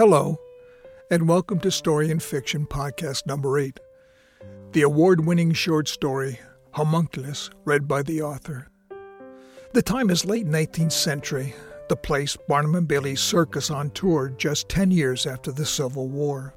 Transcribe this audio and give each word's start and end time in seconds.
Hello, 0.00 0.40
and 1.10 1.28
welcome 1.28 1.60
to 1.60 1.70
Story 1.70 2.10
and 2.10 2.22
Fiction 2.22 2.66
Podcast 2.66 3.26
number 3.26 3.58
8, 3.58 3.78
the 4.72 4.80
award 4.80 5.26
winning 5.26 5.52
short 5.52 5.88
story 5.88 6.40
Homunculus, 6.72 7.50
read 7.66 7.86
by 7.86 8.02
the 8.02 8.22
author. 8.22 8.70
The 9.74 9.82
time 9.82 10.08
is 10.08 10.24
late 10.24 10.46
19th 10.46 10.92
century, 10.92 11.54
the 11.90 11.96
place 11.96 12.34
Barnum 12.48 12.76
and 12.76 12.88
Bailey's 12.88 13.20
circus 13.20 13.70
on 13.70 13.90
tour 13.90 14.32
just 14.38 14.70
10 14.70 14.90
years 14.90 15.26
after 15.26 15.52
the 15.52 15.66
Civil 15.66 16.08
War. 16.08 16.54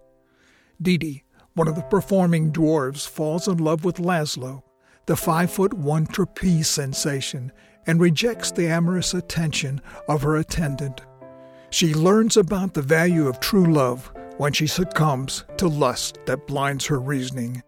Didi, 0.81 1.25
one 1.55 1.67
of 1.67 1.75
the 1.75 1.81
performing 1.81 2.49
dwarves, 2.49 3.05
falls 3.05 3.49
in 3.49 3.57
love 3.57 3.83
with 3.83 3.97
Laszlo, 3.97 4.63
the 5.05 5.17
five 5.17 5.51
foot 5.51 5.73
one 5.73 6.07
trapeze 6.07 6.69
sensation, 6.69 7.51
and 7.87 7.99
rejects 7.99 8.53
the 8.53 8.67
amorous 8.67 9.13
attention 9.13 9.81
of 10.07 10.21
her 10.21 10.37
attendant. 10.37 11.01
She 11.73 11.95
learns 11.95 12.37
about 12.37 12.75
the 12.75 12.83
value 12.83 13.27
of 13.27 13.39
true 13.39 13.73
love 13.73 14.13
when 14.37 14.53
she 14.53 14.67
succumbs 14.67 15.43
to 15.57 15.67
lust 15.67 16.19
that 16.27 16.45
blinds 16.45 16.85
her 16.85 16.99
reasoning. 16.99 17.63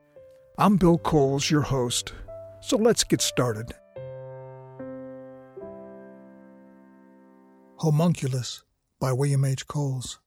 I'm 0.59 0.77
Bill 0.77 0.99
Coles, 0.99 1.49
your 1.49 1.63
host, 1.63 2.13
so 2.61 2.77
let's 2.77 3.03
get 3.03 3.19
started. 3.19 3.73
Homunculus 7.79 8.63
by 8.99 9.11
William 9.11 9.43
H. 9.43 9.65
Coles. 9.65 10.19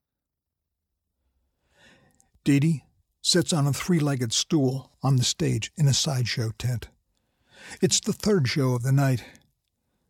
Didi 2.42 2.84
sits 3.22 3.52
on 3.52 3.68
a 3.68 3.72
three 3.72 4.00
legged 4.00 4.32
stool 4.32 4.90
on 5.04 5.14
the 5.14 5.22
stage 5.22 5.70
in 5.76 5.86
a 5.86 5.94
sideshow 5.94 6.50
tent. 6.58 6.88
It's 7.80 8.00
the 8.00 8.12
third 8.12 8.48
show 8.48 8.72
of 8.72 8.82
the 8.82 8.90
night, 8.90 9.22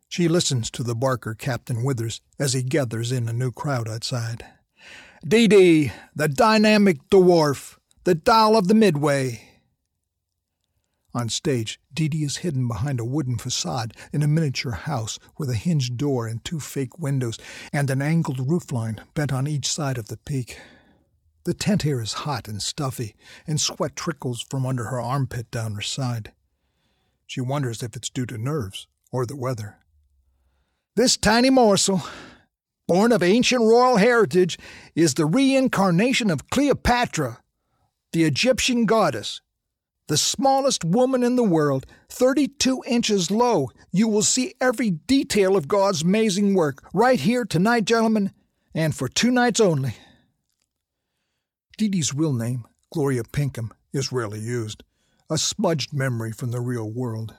she 0.09 0.27
listens 0.27 0.71
to 0.71 0.83
the 0.83 0.95
barker, 0.95 1.35
Captain 1.35 1.83
Withers, 1.83 2.19
as 2.39 2.53
he 2.53 2.63
gathers 2.63 3.11
in 3.11 3.29
a 3.29 3.33
new 3.33 3.51
crowd 3.51 3.87
outside. 3.87 4.43
Dee 5.25 5.47
Dee, 5.47 5.91
the 6.15 6.27
dynamic 6.27 6.97
dwarf, 7.09 7.77
the 8.03 8.15
doll 8.15 8.57
of 8.57 8.67
the 8.67 8.73
Midway. 8.73 9.41
On 11.13 11.29
stage, 11.29 11.79
Dee 11.93 12.07
Dee 12.07 12.23
is 12.23 12.37
hidden 12.37 12.67
behind 12.67 12.99
a 12.99 13.05
wooden 13.05 13.37
facade 13.37 13.93
in 14.11 14.23
a 14.23 14.27
miniature 14.27 14.71
house 14.71 15.19
with 15.37 15.49
a 15.49 15.55
hinged 15.55 15.97
door 15.97 16.27
and 16.27 16.43
two 16.43 16.59
fake 16.59 16.97
windows 16.97 17.37
and 17.71 17.89
an 17.89 18.01
angled 18.01 18.47
roofline 18.47 18.99
bent 19.13 19.31
on 19.31 19.47
each 19.47 19.67
side 19.67 19.97
of 19.97 20.07
the 20.07 20.17
peak. 20.17 20.59
The 21.45 21.53
tent 21.53 21.83
here 21.83 22.01
is 22.01 22.13
hot 22.13 22.47
and 22.47 22.61
stuffy, 22.61 23.15
and 23.47 23.59
sweat 23.59 23.95
trickles 23.95 24.41
from 24.41 24.65
under 24.65 24.85
her 24.85 24.99
armpit 24.99 25.49
down 25.51 25.73
her 25.73 25.81
side. 25.81 26.31
She 27.25 27.41
wonders 27.41 27.83
if 27.83 27.95
it's 27.95 28.09
due 28.09 28.25
to 28.27 28.37
nerves 28.37 28.87
or 29.11 29.25
the 29.25 29.35
weather. 29.35 29.77
This 30.99 31.15
tiny 31.15 31.49
morsel, 31.49 32.01
born 32.85 33.13
of 33.13 33.23
ancient 33.23 33.61
royal 33.61 33.95
heritage, 33.95 34.59
is 34.95 35.13
the 35.13 35.25
reincarnation 35.25 36.29
of 36.29 36.49
Cleopatra, 36.49 37.39
the 38.11 38.25
Egyptian 38.25 38.85
goddess. 38.85 39.39
The 40.09 40.17
smallest 40.17 40.83
woman 40.83 41.23
in 41.23 41.37
the 41.37 41.43
world, 41.45 41.85
32 42.09 42.83
inches 42.85 43.31
low. 43.31 43.69
You 43.93 44.09
will 44.09 44.23
see 44.23 44.55
every 44.59 44.89
detail 44.89 45.55
of 45.55 45.69
God's 45.69 46.01
amazing 46.01 46.53
work 46.53 46.83
right 46.93 47.21
here 47.21 47.45
tonight, 47.45 47.85
gentlemen, 47.85 48.33
and 48.73 48.93
for 48.93 49.07
two 49.07 49.31
nights 49.31 49.61
only. 49.61 49.95
Didi's 51.77 52.13
real 52.13 52.33
name, 52.33 52.65
Gloria 52.91 53.23
Pinkham, 53.23 53.71
is 53.93 54.11
rarely 54.11 54.41
used, 54.41 54.83
a 55.29 55.37
smudged 55.37 55.93
memory 55.93 56.33
from 56.33 56.51
the 56.51 56.59
real 56.59 56.91
world. 56.91 57.35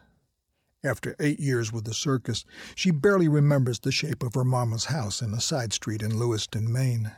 After 0.82 1.14
eight 1.20 1.38
years 1.38 1.72
with 1.72 1.84
the 1.84 1.92
circus, 1.92 2.44
she 2.74 2.91
barely 2.91 3.28
remembers 3.28 3.80
the 3.80 3.92
shape 3.92 4.22
of 4.22 4.34
her 4.34 4.44
mama's 4.44 4.86
house 4.86 5.20
in 5.20 5.34
a 5.34 5.41
side 5.41 5.72
street 5.74 6.00
in 6.00 6.18
Lewiston, 6.18 6.72
Maine. 6.72 7.12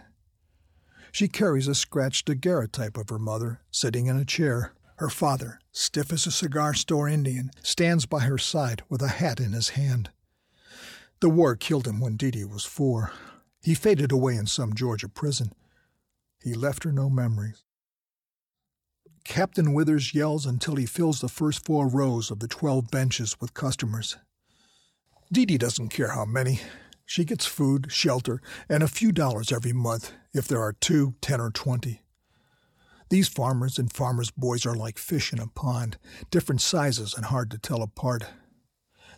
She 1.12 1.28
carries 1.28 1.68
a 1.68 1.74
scratched 1.74 2.26
daguerreotype 2.26 2.96
of 2.96 3.08
her 3.10 3.18
mother, 3.18 3.60
sitting 3.70 4.06
in 4.06 4.16
a 4.16 4.24
chair. 4.24 4.72
Her 4.96 5.08
father, 5.08 5.60
stiff 5.70 6.12
as 6.12 6.26
a 6.26 6.30
cigar 6.30 6.74
store 6.74 7.08
Indian, 7.08 7.50
stands 7.62 8.06
by 8.06 8.20
her 8.20 8.38
side 8.38 8.82
with 8.88 9.02
a 9.02 9.08
hat 9.08 9.38
in 9.40 9.52
his 9.52 9.70
hand. 9.70 10.10
The 11.20 11.30
war 11.30 11.54
killed 11.54 11.86
him 11.86 12.00
when 12.00 12.16
Didi 12.16 12.44
was 12.44 12.64
four. 12.64 13.12
He 13.62 13.74
faded 13.74 14.10
away 14.10 14.34
in 14.34 14.46
some 14.46 14.74
Georgia 14.74 15.08
prison. 15.08 15.52
He 16.42 16.54
left 16.54 16.82
her 16.82 16.92
no 16.92 17.08
memories. 17.08 17.62
Captain 19.24 19.72
Withers 19.72 20.14
yells 20.14 20.46
until 20.46 20.76
he 20.76 20.86
fills 20.86 21.20
the 21.20 21.28
first 21.28 21.64
four 21.64 21.88
rows 21.88 22.30
of 22.30 22.40
the 22.40 22.48
12 22.48 22.90
benches 22.90 23.40
with 23.40 23.54
customers. 23.54 24.16
Didi 25.32 25.56
doesn't 25.56 25.88
care 25.88 26.10
how 26.10 26.24
many. 26.24 26.60
She 27.06 27.24
gets 27.24 27.46
food, 27.46 27.86
shelter, 27.90 28.40
and 28.68 28.82
a 28.82 28.88
few 28.88 29.12
dollars 29.12 29.52
every 29.52 29.72
month 29.72 30.12
if 30.34 30.48
there 30.48 30.60
are 30.60 30.72
two, 30.72 31.14
ten, 31.20 31.40
or 31.40 31.50
twenty. 31.50 32.02
These 33.10 33.28
farmers 33.28 33.78
and 33.78 33.92
farmers' 33.92 34.30
boys 34.30 34.64
are 34.64 34.74
like 34.74 34.98
fish 34.98 35.32
in 35.32 35.38
a 35.38 35.46
pond, 35.46 35.98
different 36.30 36.62
sizes 36.62 37.14
and 37.14 37.26
hard 37.26 37.50
to 37.50 37.58
tell 37.58 37.82
apart. 37.82 38.24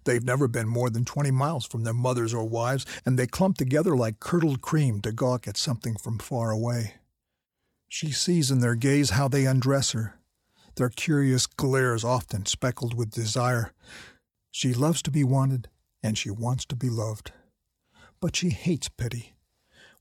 They've 0.05 0.25
never 0.25 0.49
been 0.49 0.69
more 0.69 0.91
than 0.91 1.05
20 1.05 1.31
miles 1.31 1.67
from 1.67 1.85
their 1.85 1.95
mothers 1.95 2.35
or 2.35 2.45
wives, 2.45 2.85
and 3.07 3.19
they 3.19 3.27
clump 3.27 3.57
together 3.57 3.97
like 3.97 4.21
curdled 4.21 4.61
cream 4.61 5.01
to 5.03 5.13
gawk 5.13 5.49
at 5.49 5.57
something 5.57 5.97
from 5.97 6.19
far 6.19 6.51
away. 6.51 6.95
She 7.89 8.11
sees 8.11 8.51
in 8.51 8.61
their 8.61 8.75
gaze 8.75 9.11
how 9.11 9.29
they 9.29 9.47
undress 9.47 9.93
her, 9.93 10.19
their 10.77 10.89
curious 10.89 11.47
glares 11.47 12.05
often 12.05 12.47
speckled 12.47 12.95
with 12.95 13.11
desire. 13.11 13.73
She 14.51 14.75
loves 14.75 15.03
to 15.03 15.11
be 15.11 15.25
wanted, 15.25 15.69
and 16.03 16.19
she 16.19 16.31
wants 16.31 16.65
to 16.67 16.77
be 16.77 16.91
loved. 16.91 17.33
But 18.21 18.35
she 18.35 18.51
hates 18.51 18.89
pity. 18.89 19.35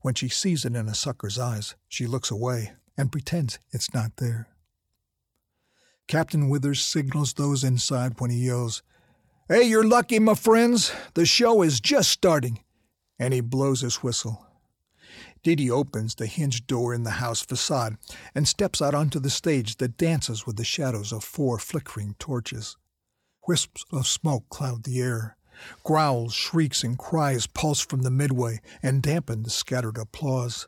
When 0.00 0.14
she 0.14 0.28
sees 0.28 0.64
it 0.64 0.74
in 0.74 0.88
a 0.88 0.94
sucker's 0.94 1.38
eyes, 1.38 1.76
she 1.88 2.06
looks 2.06 2.30
away 2.30 2.72
and 2.96 3.12
pretends 3.12 3.58
it's 3.70 3.94
not 3.94 4.16
there. 4.16 4.48
Captain 6.06 6.48
Withers 6.48 6.84
signals 6.84 7.32
those 7.32 7.64
inside 7.64 8.20
when 8.20 8.30
he 8.30 8.46
yells, 8.46 8.82
Hey, 9.48 9.62
you're 9.62 9.86
lucky, 9.86 10.18
my 10.18 10.34
friends. 10.34 10.92
The 11.14 11.26
show 11.26 11.62
is 11.62 11.80
just 11.80 12.10
starting. 12.10 12.60
And 13.18 13.32
he 13.32 13.40
blows 13.40 13.80
his 13.80 14.02
whistle. 14.02 14.44
Didi 15.44 15.70
opens 15.70 16.14
the 16.14 16.26
hinged 16.26 16.66
door 16.66 16.94
in 16.94 17.04
the 17.04 17.20
house 17.22 17.42
facade 17.42 17.98
and 18.34 18.48
steps 18.48 18.80
out 18.80 18.94
onto 18.94 19.20
the 19.20 19.28
stage 19.28 19.76
that 19.76 19.98
dances 19.98 20.46
with 20.46 20.56
the 20.56 20.64
shadows 20.64 21.12
of 21.12 21.22
four 21.22 21.58
flickering 21.58 22.16
torches. 22.18 22.78
Wisps 23.46 23.84
of 23.92 24.06
smoke 24.06 24.48
cloud 24.48 24.84
the 24.84 25.02
air. 25.02 25.36
Growls, 25.84 26.32
shrieks, 26.32 26.82
and 26.82 26.98
cries 26.98 27.46
pulse 27.46 27.80
from 27.80 28.02
the 28.02 28.10
midway 28.10 28.60
and 28.82 29.02
dampen 29.02 29.42
the 29.42 29.50
scattered 29.50 29.98
applause. 29.98 30.66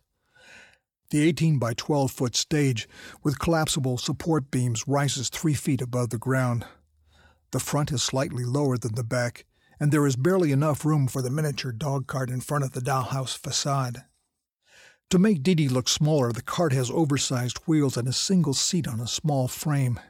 The 1.08 1.22
18 1.22 1.58
by 1.58 1.72
12 1.72 2.10
foot 2.10 2.37
stage, 2.37 2.87
with 3.22 3.38
collapsible 3.38 3.97
support 3.97 4.50
beams, 4.50 4.87
rises 4.87 5.31
three 5.31 5.54
feet 5.54 5.81
above 5.81 6.10
the 6.10 6.19
ground. 6.19 6.66
The 7.53 7.60
front 7.60 7.93
is 7.93 8.03
slightly 8.03 8.44
lower 8.44 8.76
than 8.76 8.94
the 8.94 9.04
back, 9.04 9.47
and 9.81 9.91
there 9.91 10.06
is 10.06 10.16
barely 10.16 10.53
enough 10.53 10.84
room 10.84 11.08
for 11.08 11.22
the 11.22 11.31
miniature 11.31 11.72
dog 11.72 12.06
cart 12.06 12.28
in 12.28 12.43
front 12.43 12.64
of 12.64 12.72
the 12.72 12.81
dollhouse 12.82 13.37
facade. 13.38 14.04
To 15.11 15.19
make 15.21 15.44
Didi 15.44 15.69
look 15.69 15.89
smaller, 15.89 16.33
the 16.33 16.43
cart 16.43 16.72
has 16.72 16.91
oversized 16.91 17.59
wheels 17.59 17.97
and 17.97 18.09
a 18.09 18.12
single 18.12 18.55
seat 18.55 18.89
on 18.89 18.99
a 18.99 19.06
small 19.06 19.47
frame. 19.47 20.00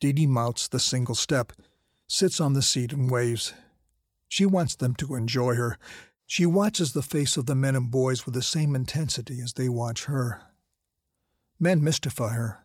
Didi 0.00 0.26
mounts 0.26 0.68
the 0.68 0.80
single 0.80 1.14
step, 1.14 1.52
sits 2.06 2.40
on 2.40 2.54
the 2.54 2.62
seat, 2.62 2.94
and 2.94 3.10
waves. 3.10 3.52
She 4.26 4.46
wants 4.46 4.74
them 4.74 4.94
to 4.96 5.14
enjoy 5.14 5.54
her. 5.56 5.76
She 6.26 6.46
watches 6.46 6.92
the 6.92 7.02
face 7.02 7.36
of 7.36 7.44
the 7.44 7.54
men 7.54 7.76
and 7.76 7.90
boys 7.90 8.24
with 8.24 8.34
the 8.34 8.42
same 8.42 8.74
intensity 8.74 9.40
as 9.42 9.52
they 9.52 9.68
watch 9.68 10.04
her. 10.06 10.40
Men 11.58 11.84
mystify 11.84 12.30
her. 12.30 12.64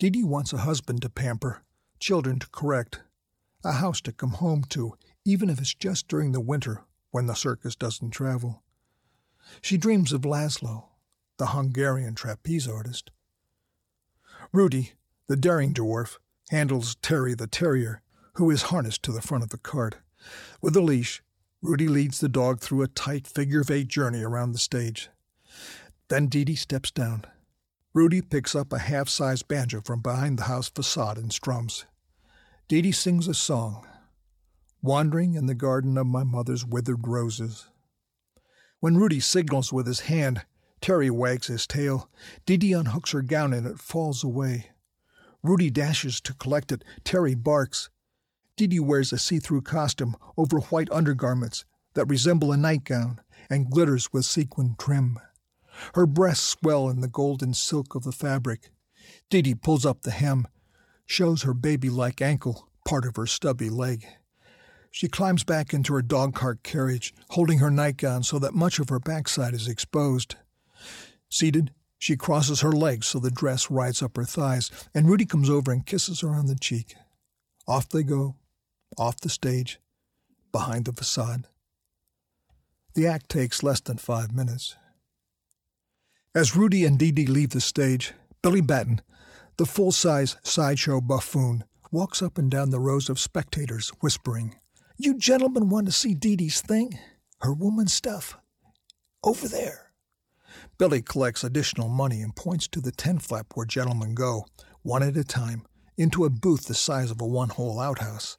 Didi 0.00 0.24
wants 0.24 0.52
a 0.52 0.58
husband 0.58 1.02
to 1.02 1.08
pamper, 1.08 1.62
children 2.00 2.40
to 2.40 2.48
correct, 2.48 3.00
a 3.62 3.72
house 3.72 4.00
to 4.00 4.12
come 4.12 4.32
home 4.32 4.64
to, 4.70 4.94
even 5.24 5.48
if 5.48 5.60
it's 5.60 5.72
just 5.72 6.08
during 6.08 6.32
the 6.32 6.40
winter 6.40 6.82
when 7.12 7.26
the 7.26 7.34
circus 7.34 7.76
doesn't 7.76 8.10
travel. 8.10 8.64
She 9.60 9.76
dreams 9.76 10.12
of 10.12 10.22
Laszlo, 10.22 10.84
the 11.36 11.48
Hungarian 11.48 12.14
trapeze 12.14 12.68
artist. 12.68 13.10
Rudy, 14.52 14.92
the 15.28 15.36
daring 15.36 15.74
dwarf, 15.74 16.18
handles 16.50 16.96
Terry 16.96 17.34
the 17.34 17.46
terrier, 17.46 18.02
who 18.34 18.50
is 18.50 18.62
harnessed 18.62 19.02
to 19.04 19.12
the 19.12 19.22
front 19.22 19.44
of 19.44 19.50
the 19.50 19.58
cart. 19.58 19.96
With 20.60 20.76
a 20.76 20.80
leash, 20.80 21.22
Rudy 21.60 21.88
leads 21.88 22.20
the 22.20 22.28
dog 22.28 22.60
through 22.60 22.82
a 22.82 22.88
tight 22.88 23.26
figure 23.26 23.60
of 23.60 23.70
eight 23.70 23.88
journey 23.88 24.22
around 24.22 24.52
the 24.52 24.58
stage. 24.58 25.10
Then 26.08 26.26
Didi 26.26 26.56
steps 26.56 26.90
down. 26.90 27.24
Rudy 27.94 28.20
picks 28.20 28.54
up 28.54 28.72
a 28.72 28.78
half 28.78 29.08
sized 29.08 29.48
banjo 29.48 29.80
from 29.80 30.00
behind 30.00 30.38
the 30.38 30.44
house 30.44 30.68
facade 30.68 31.18
and 31.18 31.32
strums. 31.32 31.84
Didi 32.68 32.92
sings 32.92 33.28
a 33.28 33.34
song 33.34 33.86
Wandering 34.82 35.34
in 35.34 35.46
the 35.46 35.54
garden 35.54 35.96
of 35.96 36.06
my 36.08 36.24
mother's 36.24 36.64
withered 36.66 37.06
roses. 37.06 37.68
When 38.82 38.96
Rudy 38.96 39.20
signals 39.20 39.72
with 39.72 39.86
his 39.86 40.00
hand, 40.10 40.44
Terry 40.80 41.08
wags 41.08 41.46
his 41.46 41.68
tail. 41.68 42.10
Didi 42.46 42.72
unhooks 42.72 43.12
her 43.12 43.22
gown 43.22 43.52
and 43.52 43.64
it 43.64 43.78
falls 43.78 44.24
away. 44.24 44.70
Rudy 45.40 45.70
dashes 45.70 46.20
to 46.22 46.34
collect 46.34 46.72
it. 46.72 46.82
Terry 47.04 47.36
barks. 47.36 47.90
Didi 48.56 48.80
wears 48.80 49.12
a 49.12 49.18
see 49.18 49.38
through 49.38 49.62
costume 49.62 50.16
over 50.36 50.58
white 50.58 50.90
undergarments 50.90 51.64
that 51.94 52.06
resemble 52.06 52.50
a 52.50 52.56
nightgown 52.56 53.20
and 53.48 53.70
glitters 53.70 54.12
with 54.12 54.24
sequin 54.24 54.74
trim. 54.76 55.16
Her 55.94 56.04
breasts 56.04 56.48
swell 56.48 56.88
in 56.88 57.02
the 57.02 57.06
golden 57.08 57.54
silk 57.54 57.94
of 57.94 58.02
the 58.02 58.10
fabric. 58.10 58.72
Dee 59.30 59.54
pulls 59.54 59.86
up 59.86 60.02
the 60.02 60.10
hem, 60.10 60.48
shows 61.06 61.42
her 61.42 61.54
baby 61.54 61.88
like 61.88 62.20
ankle, 62.20 62.68
part 62.84 63.04
of 63.04 63.14
her 63.14 63.28
stubby 63.28 63.70
leg. 63.70 64.04
She 64.92 65.08
climbs 65.08 65.42
back 65.42 65.72
into 65.72 65.94
her 65.94 66.02
dog 66.02 66.34
cart 66.34 66.62
carriage, 66.62 67.14
holding 67.30 67.58
her 67.58 67.70
nightgown 67.70 68.22
so 68.22 68.38
that 68.38 68.54
much 68.54 68.78
of 68.78 68.90
her 68.90 69.00
backside 69.00 69.54
is 69.54 69.66
exposed. 69.66 70.36
Seated, 71.30 71.72
she 71.98 72.14
crosses 72.14 72.60
her 72.60 72.72
legs 72.72 73.06
so 73.06 73.18
the 73.18 73.30
dress 73.30 73.70
rides 73.70 74.02
up 74.02 74.16
her 74.18 74.24
thighs, 74.24 74.70
and 74.94 75.08
Rudy 75.08 75.24
comes 75.24 75.48
over 75.48 75.72
and 75.72 75.86
kisses 75.86 76.20
her 76.20 76.28
on 76.28 76.46
the 76.46 76.54
cheek. 76.54 76.94
Off 77.66 77.88
they 77.88 78.02
go, 78.02 78.36
off 78.98 79.18
the 79.18 79.30
stage, 79.30 79.80
behind 80.52 80.84
the 80.84 80.92
facade. 80.92 81.46
The 82.94 83.06
act 83.06 83.30
takes 83.30 83.62
less 83.62 83.80
than 83.80 83.96
five 83.96 84.34
minutes. 84.34 84.76
As 86.34 86.54
Rudy 86.54 86.84
and 86.84 86.98
Dee 86.98 87.12
Dee 87.12 87.26
leave 87.26 87.50
the 87.50 87.62
stage, 87.62 88.12
Billy 88.42 88.60
Batten, 88.60 89.00
the 89.56 89.64
full 89.64 89.92
size 89.92 90.36
sideshow 90.42 91.00
buffoon, 91.00 91.64
walks 91.90 92.20
up 92.20 92.36
and 92.36 92.50
down 92.50 92.70
the 92.70 92.80
rows 92.80 93.08
of 93.08 93.18
spectators, 93.18 93.88
whispering, 94.00 94.56
You 95.04 95.14
gentlemen 95.14 95.68
want 95.68 95.86
to 95.86 95.92
see 95.92 96.14
Dee 96.14 96.36
Dee's 96.36 96.60
thing? 96.60 96.96
Her 97.40 97.52
woman 97.52 97.88
stuff? 97.88 98.38
Over 99.24 99.48
there. 99.48 99.90
Billy 100.78 101.02
collects 101.02 101.42
additional 101.42 101.88
money 101.88 102.22
and 102.22 102.36
points 102.36 102.68
to 102.68 102.80
the 102.80 102.92
tent 102.92 103.20
flap 103.20 103.46
where 103.54 103.66
gentlemen 103.66 104.14
go, 104.14 104.46
one 104.82 105.02
at 105.02 105.16
a 105.16 105.24
time, 105.24 105.66
into 105.96 106.24
a 106.24 106.30
booth 106.30 106.66
the 106.66 106.74
size 106.74 107.10
of 107.10 107.20
a 107.20 107.26
one 107.26 107.48
hole 107.48 107.80
outhouse. 107.80 108.38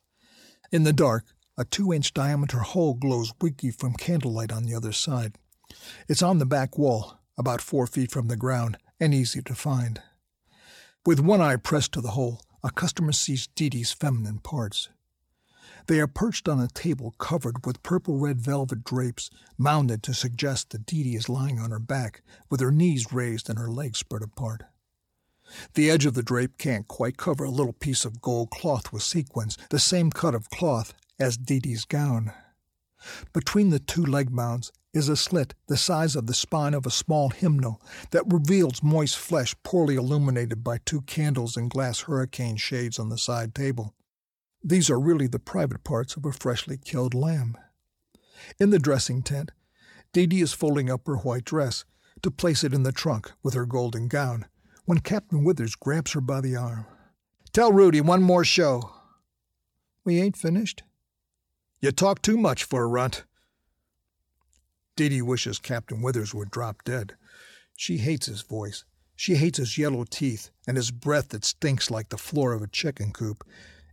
In 0.71 0.83
the 0.83 0.93
dark, 0.93 1.25
a 1.57 1.65
two 1.65 1.91
inch 1.91 2.13
diameter 2.13 2.59
hole 2.59 2.93
glows 2.93 3.33
weakly 3.41 3.71
from 3.71 3.91
candlelight 3.95 4.53
on 4.53 4.63
the 4.63 4.73
other 4.73 4.93
side. 4.93 5.35
It's 6.07 6.23
on 6.23 6.37
the 6.37 6.45
back 6.45 6.77
wall, 6.77 7.19
about 7.37 7.59
four 7.59 7.87
feet 7.87 8.09
from 8.09 8.29
the 8.29 8.37
ground, 8.37 8.77
and 9.01 9.13
easy 9.13 9.41
to 9.41 9.53
find. 9.53 10.01
With 11.05 11.19
one 11.19 11.41
eye 11.41 11.57
pressed 11.57 11.91
to 11.91 11.99
the 11.99 12.11
hole, 12.11 12.39
a 12.63 12.71
customer 12.71 13.11
sees 13.11 13.47
Dee 13.47 13.67
Dee's 13.67 13.91
feminine 13.91 14.39
parts. 14.39 14.87
They 15.87 15.99
are 15.99 16.07
perched 16.07 16.47
on 16.47 16.61
a 16.61 16.67
table 16.67 17.13
covered 17.17 17.65
with 17.65 17.83
purple 17.83 18.17
red 18.17 18.39
velvet 18.39 18.83
drapes, 18.85 19.29
mounted 19.57 20.01
to 20.03 20.13
suggest 20.13 20.69
that 20.69 20.85
Dee 20.85 21.15
is 21.15 21.27
lying 21.27 21.59
on 21.59 21.71
her 21.71 21.79
back, 21.79 22.21
with 22.49 22.61
her 22.61 22.71
knees 22.71 23.11
raised 23.11 23.49
and 23.49 23.59
her 23.59 23.69
legs 23.69 23.99
spread 23.99 24.21
apart. 24.21 24.63
The 25.73 25.91
edge 25.91 26.05
of 26.05 26.13
the 26.13 26.23
drape 26.23 26.57
can't 26.57 26.87
quite 26.87 27.17
cover 27.17 27.43
a 27.43 27.51
little 27.51 27.73
piece 27.73 28.05
of 28.05 28.21
gold 28.21 28.49
cloth 28.49 28.93
with 28.93 29.03
sequins, 29.03 29.57
the 29.69 29.79
same 29.79 30.09
cut 30.09 30.33
of 30.33 30.49
cloth 30.49 30.93
as 31.19 31.37
Dee's 31.37 31.83
gown. 31.83 32.31
Between 33.33 33.69
the 33.69 33.79
two 33.79 34.05
leg 34.05 34.31
mounds 34.31 34.71
is 34.93 35.09
a 35.09 35.17
slit 35.17 35.53
the 35.67 35.75
size 35.75 36.15
of 36.15 36.27
the 36.27 36.33
spine 36.33 36.73
of 36.73 36.85
a 36.85 36.91
small 36.91 37.29
hymnal 37.29 37.81
that 38.11 38.31
reveals 38.31 38.81
moist 38.81 39.17
flesh 39.17 39.53
poorly 39.63 39.95
illuminated 39.95 40.63
by 40.63 40.77
two 40.85 41.01
candles 41.01 41.57
in 41.57 41.67
glass 41.67 42.01
hurricane 42.01 42.55
shades 42.55 42.97
on 42.97 43.09
the 43.09 43.17
side 43.17 43.53
table. 43.53 43.93
These 44.63 44.89
are 44.89 44.99
really 44.99 45.27
the 45.27 45.39
private 45.39 45.83
parts 45.83 46.15
of 46.15 46.25
a 46.25 46.31
freshly 46.31 46.77
killed 46.77 47.13
lamb. 47.13 47.57
In 48.59 48.69
the 48.69 48.79
dressing 48.79 49.21
tent, 49.21 49.51
Dee 50.13 50.25
Dee 50.25 50.41
is 50.41 50.53
folding 50.53 50.89
up 50.89 51.05
her 51.05 51.17
white 51.17 51.43
dress 51.43 51.83
to 52.21 52.31
place 52.31 52.63
it 52.63 52.73
in 52.73 52.83
the 52.83 52.91
trunk 52.91 53.31
with 53.43 53.55
her 53.55 53.65
golden 53.65 54.07
gown 54.07 54.45
when 54.85 54.99
Captain 54.99 55.43
Withers 55.43 55.75
grabs 55.75 56.13
her 56.13 56.21
by 56.21 56.39
the 56.39 56.55
arm. 56.55 56.85
Tell 57.51 57.71
Rudy 57.73 57.99
one 57.99 58.21
more 58.21 58.45
show. 58.45 58.91
We 60.05 60.21
ain't 60.21 60.37
finished. 60.37 60.83
You 61.81 61.91
talk 61.91 62.21
too 62.21 62.37
much 62.37 62.63
for 62.63 62.83
a 62.83 62.87
runt. 62.87 63.25
Dee 64.95 65.09
Dee 65.09 65.21
wishes 65.21 65.59
Captain 65.59 66.01
Withers 66.01 66.33
would 66.33 66.51
drop 66.51 66.83
dead. 66.83 67.15
She 67.75 67.97
hates 67.97 68.27
his 68.27 68.41
voice. 68.41 68.85
She 69.15 69.35
hates 69.35 69.57
his 69.57 69.77
yellow 69.77 70.05
teeth 70.09 70.51
and 70.67 70.77
his 70.77 70.91
breath 70.91 71.29
that 71.29 71.43
stinks 71.43 71.91
like 71.91 72.09
the 72.09 72.17
floor 72.17 72.53
of 72.53 72.61
a 72.61 72.67
chicken 72.67 73.11
coop. 73.11 73.43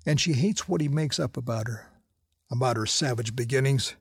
And 0.06 0.20
she 0.20 0.32
hates 0.32 0.68
what 0.68 0.80
he 0.80 0.88
makes 0.88 1.18
up 1.18 1.36
about 1.36 1.68
her. 1.68 1.86
About 2.50 2.76
her 2.76 2.86
savage 2.86 3.36
beginnings. 3.36 3.94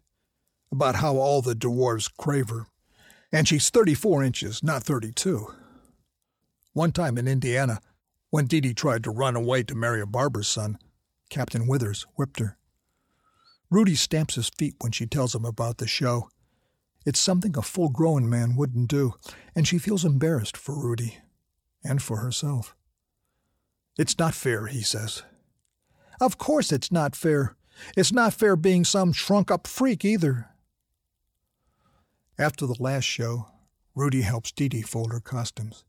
About 0.72 0.96
how 0.96 1.18
all 1.18 1.42
the 1.42 1.56
dwarves 1.56 2.10
crave 2.18 2.50
her. 2.50 2.68
And 3.32 3.48
she's 3.48 3.70
34 3.70 4.24
inches, 4.24 4.64
not 4.64 4.84
32. 4.84 5.54
One 6.74 6.92
time 6.92 7.18
in 7.18 7.28
Indiana, 7.28 7.80
when 8.30 8.46
Dee 8.46 8.62
Dee 8.62 8.74
tried 8.74 9.04
to 9.04 9.12
run 9.12 9.36
away 9.36 9.64
to 9.64 9.76
marry 9.76 10.02
a 10.02 10.06
barber's 10.06 10.48
son, 10.48 10.78
Captain 11.30 11.68
Withers 11.68 12.06
whipped 12.16 12.40
her. 12.40 12.58
Rudy 13.70 13.96
stamps 13.96 14.36
his 14.36 14.50
feet 14.50 14.76
when 14.80 14.92
she 14.92 15.06
tells 15.06 15.36
him 15.36 15.46
about 15.46 15.78
the 15.78 15.88
show. 15.88 16.30
It's 17.06 17.20
something 17.20 17.56
a 17.58 17.62
full 17.62 17.90
grown 17.90 18.30
man 18.30 18.56
wouldn't 18.56 18.88
do, 18.88 19.14
and 19.56 19.68
she 19.68 19.78
feels 19.78 20.06
embarrassed 20.06 20.58
for 20.58 20.76
Rudy 20.76 21.18
and 21.84 22.02
for 22.02 22.18
herself. 22.18 22.76
It's 23.98 24.18
not 24.18 24.34
fair, 24.34 24.68
he 24.68 24.82
says. 24.82 25.24
Of 26.20 26.38
course 26.38 26.72
it's 26.72 26.92
not 26.92 27.16
fair. 27.16 27.56
It's 27.96 28.12
not 28.12 28.34
fair 28.34 28.56
being 28.56 28.84
some 28.84 29.14
shrunk 29.14 29.50
up 29.50 29.66
freak 29.68 30.04
either. 30.04 30.50
After 32.38 32.66
the 32.66 32.76
last 32.80 33.06
show, 33.06 33.48
Rudy 33.96 34.22
helps 34.22 34.52
Dee 34.52 34.70
Dee 34.70 34.82
fold 34.82 35.12
her 35.12 35.20
costumes. 35.20 35.84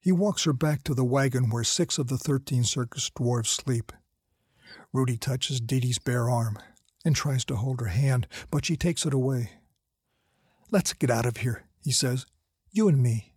He 0.00 0.12
walks 0.12 0.44
her 0.44 0.52
back 0.52 0.82
to 0.84 0.94
the 0.94 1.04
wagon 1.04 1.50
where 1.50 1.64
six 1.64 1.98
of 1.98 2.08
the 2.08 2.16
thirteen 2.18 2.64
circus 2.64 3.10
dwarves 3.10 3.48
sleep. 3.48 3.92
Rudy 4.92 5.16
touches 5.16 5.60
Dee 5.60 5.80
Dee's 5.80 5.98
bare 5.98 6.28
arm 6.28 6.58
and 7.04 7.14
tries 7.14 7.44
to 7.46 7.56
hold 7.56 7.80
her 7.80 7.86
hand, 7.86 8.26
but 8.50 8.64
she 8.64 8.76
takes 8.76 9.04
it 9.04 9.14
away. 9.14 9.52
Let's 10.70 10.92
get 10.92 11.10
out 11.10 11.26
of 11.26 11.38
here, 11.38 11.64
he 11.82 11.92
says. 11.92 12.26
You 12.70 12.88
and 12.88 13.02
me. 13.02 13.34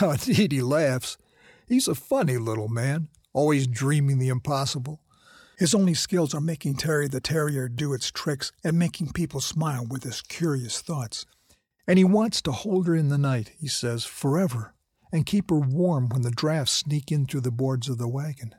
Oh, 0.00 0.16
Dee 0.20 0.48
Dee 0.48 0.62
laughs. 0.62 1.18
He's 1.66 1.88
a 1.88 1.94
funny 1.94 2.36
little 2.36 2.68
man, 2.68 3.08
always 3.32 3.66
dreaming 3.66 4.18
the 4.18 4.28
impossible. 4.28 5.00
His 5.60 5.74
only 5.74 5.92
skills 5.92 6.32
are 6.32 6.40
making 6.40 6.76
Terry 6.76 7.06
the 7.06 7.20
Terrier 7.20 7.68
do 7.68 7.92
its 7.92 8.10
tricks 8.10 8.50
and 8.64 8.78
making 8.78 9.12
people 9.12 9.42
smile 9.42 9.84
with 9.84 10.04
his 10.04 10.22
curious 10.22 10.80
thoughts. 10.80 11.26
And 11.86 11.98
he 11.98 12.04
wants 12.04 12.40
to 12.42 12.50
hold 12.50 12.86
her 12.86 12.96
in 12.96 13.10
the 13.10 13.18
night, 13.18 13.52
he 13.60 13.68
says, 13.68 14.06
forever, 14.06 14.72
and 15.12 15.26
keep 15.26 15.50
her 15.50 15.58
warm 15.58 16.08
when 16.08 16.22
the 16.22 16.30
drafts 16.30 16.72
sneak 16.72 17.12
in 17.12 17.26
through 17.26 17.42
the 17.42 17.50
boards 17.50 17.90
of 17.90 17.98
the 17.98 18.08
wagon. 18.08 18.54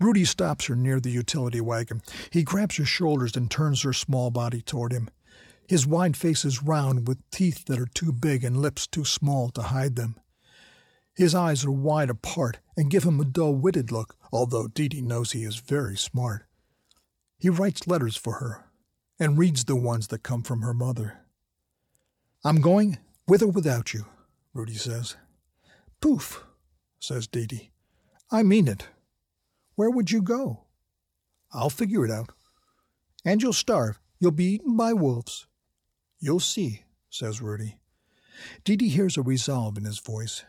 Rudy 0.00 0.24
stops 0.24 0.64
her 0.64 0.76
near 0.76 0.98
the 0.98 1.10
utility 1.10 1.60
wagon. 1.60 2.00
He 2.30 2.42
grabs 2.42 2.76
her 2.76 2.86
shoulders 2.86 3.36
and 3.36 3.50
turns 3.50 3.82
her 3.82 3.92
small 3.92 4.30
body 4.30 4.62
toward 4.62 4.94
him. 4.94 5.10
His 5.68 5.86
wide 5.86 6.16
face 6.16 6.46
is 6.46 6.62
round 6.62 7.06
with 7.06 7.18
teeth 7.30 7.66
that 7.66 7.78
are 7.78 7.90
too 7.92 8.12
big 8.12 8.44
and 8.44 8.56
lips 8.62 8.86
too 8.86 9.04
small 9.04 9.50
to 9.50 9.60
hide 9.60 9.96
them. 9.96 10.16
His 11.16 11.34
eyes 11.34 11.64
are 11.64 11.70
wide 11.70 12.10
apart 12.10 12.60
and 12.76 12.90
give 12.90 13.04
him 13.04 13.20
a 13.20 13.24
dull 13.24 13.54
witted 13.54 13.90
look, 13.90 14.16
although 14.36 14.68
Dee 14.68 15.00
knows 15.00 15.32
he 15.32 15.44
is 15.44 15.56
very 15.56 15.96
smart. 15.96 16.46
He 17.38 17.48
writes 17.48 17.86
letters 17.86 18.16
for 18.16 18.34
her 18.34 18.66
and 19.18 19.38
reads 19.38 19.64
the 19.64 19.76
ones 19.76 20.08
that 20.08 20.22
come 20.22 20.42
from 20.42 20.60
her 20.60 20.74
mother. 20.74 21.20
I'm 22.44 22.60
going 22.60 22.98
with 23.26 23.42
or 23.42 23.48
without 23.48 23.94
you, 23.94 24.04
Rudy 24.52 24.74
says. 24.74 25.16
Poof, 26.02 26.44
says 27.00 27.26
Dee. 27.26 27.70
I 28.30 28.42
mean 28.42 28.68
it. 28.68 28.88
Where 29.74 29.90
would 29.90 30.10
you 30.10 30.20
go? 30.20 30.64
I'll 31.52 31.70
figure 31.70 32.04
it 32.04 32.10
out. 32.10 32.30
And 33.24 33.40
you'll 33.40 33.54
starve. 33.54 33.98
You'll 34.20 34.32
be 34.32 34.54
eaten 34.56 34.76
by 34.76 34.92
wolves. 34.92 35.46
You'll 36.20 36.40
see, 36.40 36.82
says 37.08 37.40
Rudy. 37.40 37.78
Dee 38.64 38.88
hears 38.88 39.16
a 39.16 39.22
resolve 39.22 39.78
in 39.78 39.84
his 39.84 39.98
voice. 39.98 40.44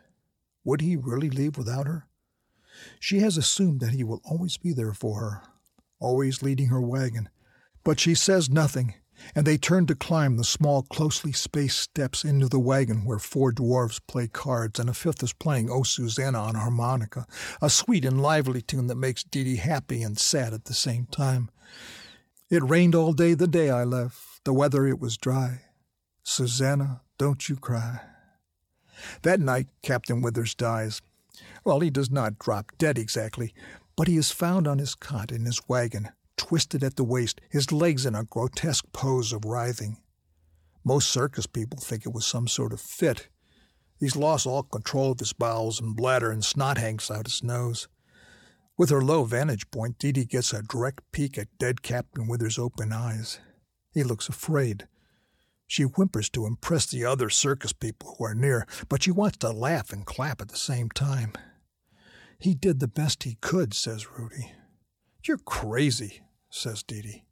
Would 0.65 0.81
he 0.81 0.97
really 0.97 1.29
leave 1.29 1.57
without 1.57 1.87
her? 1.87 2.07
She 2.99 3.19
has 3.19 3.37
assumed 3.37 3.79
that 3.81 3.93
he 3.93 4.03
will 4.03 4.21
always 4.25 4.57
be 4.57 4.73
there 4.73 4.93
for 4.93 5.19
her, 5.19 5.41
always 5.99 6.41
leading 6.41 6.67
her 6.67 6.81
wagon. 6.81 7.29
But 7.83 7.99
she 7.99 8.15
says 8.15 8.49
nothing 8.49 8.95
and 9.35 9.45
they 9.45 9.57
turn 9.57 9.85
to 9.87 9.95
climb 9.95 10.37
the 10.37 10.43
small, 10.43 10.83
closely 10.83 11.31
spaced 11.31 11.79
steps 11.79 12.23
into 12.23 12.47
the 12.47 12.59
wagon 12.59 13.05
where 13.05 13.19
four 13.19 13.51
dwarfs 13.51 13.99
play 13.99 14.27
cards 14.27 14.79
and 14.79 14.89
a 14.89 14.93
fifth 14.93 15.23
is 15.23 15.33
playing 15.33 15.69
O 15.69 15.83
Susanna 15.83 16.39
on 16.39 16.55
harmonica, 16.55 17.25
a 17.61 17.69
sweet 17.69 18.05
and 18.05 18.21
lively 18.21 18.61
tune 18.61 18.87
that 18.87 18.95
makes 18.95 19.23
Dee 19.23 19.43
Dee 19.43 19.55
happy 19.57 20.03
and 20.03 20.17
sad 20.17 20.53
at 20.53 20.65
the 20.65 20.73
same 20.73 21.05
time. 21.05 21.49
It 22.49 22.63
rained 22.63 22.95
all 22.95 23.13
day 23.13 23.33
the 23.33 23.47
day 23.47 23.69
I 23.69 23.83
left, 23.83 24.43
the 24.43 24.53
weather 24.53 24.87
it 24.87 24.99
was 24.99 25.17
dry. 25.17 25.61
Susanna, 26.23 27.01
don't 27.17 27.49
you 27.49 27.55
cry. 27.55 28.01
That 29.23 29.39
night, 29.39 29.67
Captain 29.81 30.21
Withers 30.21 30.55
dies. 30.55 31.01
Well, 31.67 31.81
he 31.81 31.89
does 31.89 32.09
not 32.09 32.39
drop 32.39 32.71
dead 32.77 32.97
exactly, 32.97 33.53
but 33.97 34.07
he 34.07 34.15
is 34.15 34.31
found 34.31 34.69
on 34.69 34.77
his 34.77 34.95
cot 34.95 35.33
in 35.33 35.43
his 35.43 35.59
wagon, 35.67 36.07
twisted 36.37 36.81
at 36.81 36.95
the 36.95 37.03
waist, 37.03 37.41
his 37.49 37.73
legs 37.73 38.05
in 38.05 38.15
a 38.15 38.23
grotesque 38.23 38.85
pose 38.93 39.33
of 39.33 39.43
writhing. 39.43 39.97
Most 40.85 41.11
circus 41.11 41.45
people 41.45 41.77
think 41.77 42.05
it 42.05 42.13
was 42.13 42.25
some 42.25 42.47
sort 42.47 42.71
of 42.71 42.79
fit. 42.79 43.27
He's 43.99 44.15
lost 44.15 44.47
all 44.47 44.63
control 44.63 45.11
of 45.11 45.19
his 45.19 45.33
bowels 45.33 45.81
and 45.81 45.93
bladder, 45.93 46.31
and 46.31 46.41
snot 46.41 46.77
hangs 46.77 47.11
out 47.11 47.27
his 47.27 47.43
nose. 47.43 47.89
With 48.77 48.89
her 48.89 49.01
low 49.01 49.25
vantage 49.25 49.69
point, 49.69 49.99
Dee 49.99 50.13
Dee 50.13 50.23
gets 50.23 50.53
a 50.53 50.61
direct 50.61 51.03
peek 51.11 51.37
at 51.37 51.49
dead 51.57 51.81
Captain 51.81 52.29
Withers' 52.29 52.57
open 52.57 52.93
eyes. 52.93 53.41
He 53.93 54.05
looks 54.05 54.29
afraid. 54.29 54.87
She 55.67 55.83
whimpers 55.83 56.29
to 56.29 56.45
impress 56.45 56.85
the 56.85 57.03
other 57.03 57.29
circus 57.29 57.73
people 57.73 58.15
who 58.17 58.23
are 58.23 58.33
near, 58.33 58.65
but 58.87 59.03
she 59.03 59.11
wants 59.11 59.39
to 59.39 59.51
laugh 59.51 59.91
and 59.91 60.05
clap 60.05 60.39
at 60.39 60.47
the 60.47 60.55
same 60.55 60.89
time. 60.91 61.33
He 62.39 62.53
did 62.53 62.79
the 62.79 62.87
best 62.87 63.23
he 63.23 63.37
could, 63.41 63.73
says 63.73 64.11
Rudy. 64.11 64.51
You're 65.23 65.39
crazy, 65.39 66.21
says 66.49 66.83
Dee 66.83 67.01
Dee. 67.01 67.23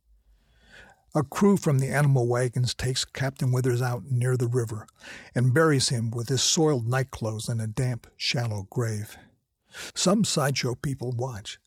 A 1.14 1.24
crew 1.24 1.56
from 1.56 1.80
the 1.80 1.88
animal 1.88 2.28
wagons 2.28 2.74
takes 2.74 3.06
Captain 3.06 3.52
Withers 3.52 3.82
out 3.82 4.12
near 4.12 4.36
the 4.36 4.48
river 4.48 4.86
and 5.34 5.54
buries 5.54 5.90
him 5.90 6.12
with 6.12 6.28
his 6.28 6.44
soiled 6.44 6.88
nightclothes 6.88 7.48
in 7.48 7.62
a 7.62 7.68
damp, 7.68 8.08
shallow 8.18 8.68
grave. 8.70 9.16
Some 9.94 10.26
sideshow 10.26 10.76
people 10.76 11.12
watch. 11.12 11.60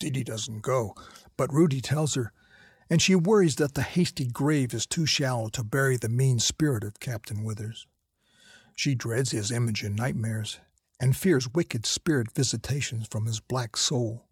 Dee 0.00 0.10
Dee 0.10 0.24
doesn't 0.24 0.62
go, 0.62 0.94
but 1.36 1.52
Rudy 1.52 1.80
tells 1.80 2.14
her, 2.14 2.32
and 2.88 3.02
she 3.02 3.14
worries 3.14 3.56
that 3.56 3.74
the 3.74 3.82
hasty 3.82 4.26
grave 4.26 4.72
is 4.72 4.86
too 4.86 5.04
shallow 5.04 5.48
to 5.50 5.64
bury 5.64 5.96
the 5.96 6.08
mean 6.08 6.38
spirit 6.38 6.84
of 6.84 7.00
Captain 7.00 7.44
Withers. 7.44 7.86
She 8.74 8.94
dreads 8.94 9.32
his 9.32 9.50
image 9.50 9.82
in 9.82 9.94
nightmares 9.96 10.60
and 11.00 11.16
fears 11.16 11.48
wicked 11.52 11.86
spirit 11.86 12.32
visitations 12.34 13.06
from 13.08 13.26
his 13.26 13.40
black 13.40 13.76
soul. 13.76 14.26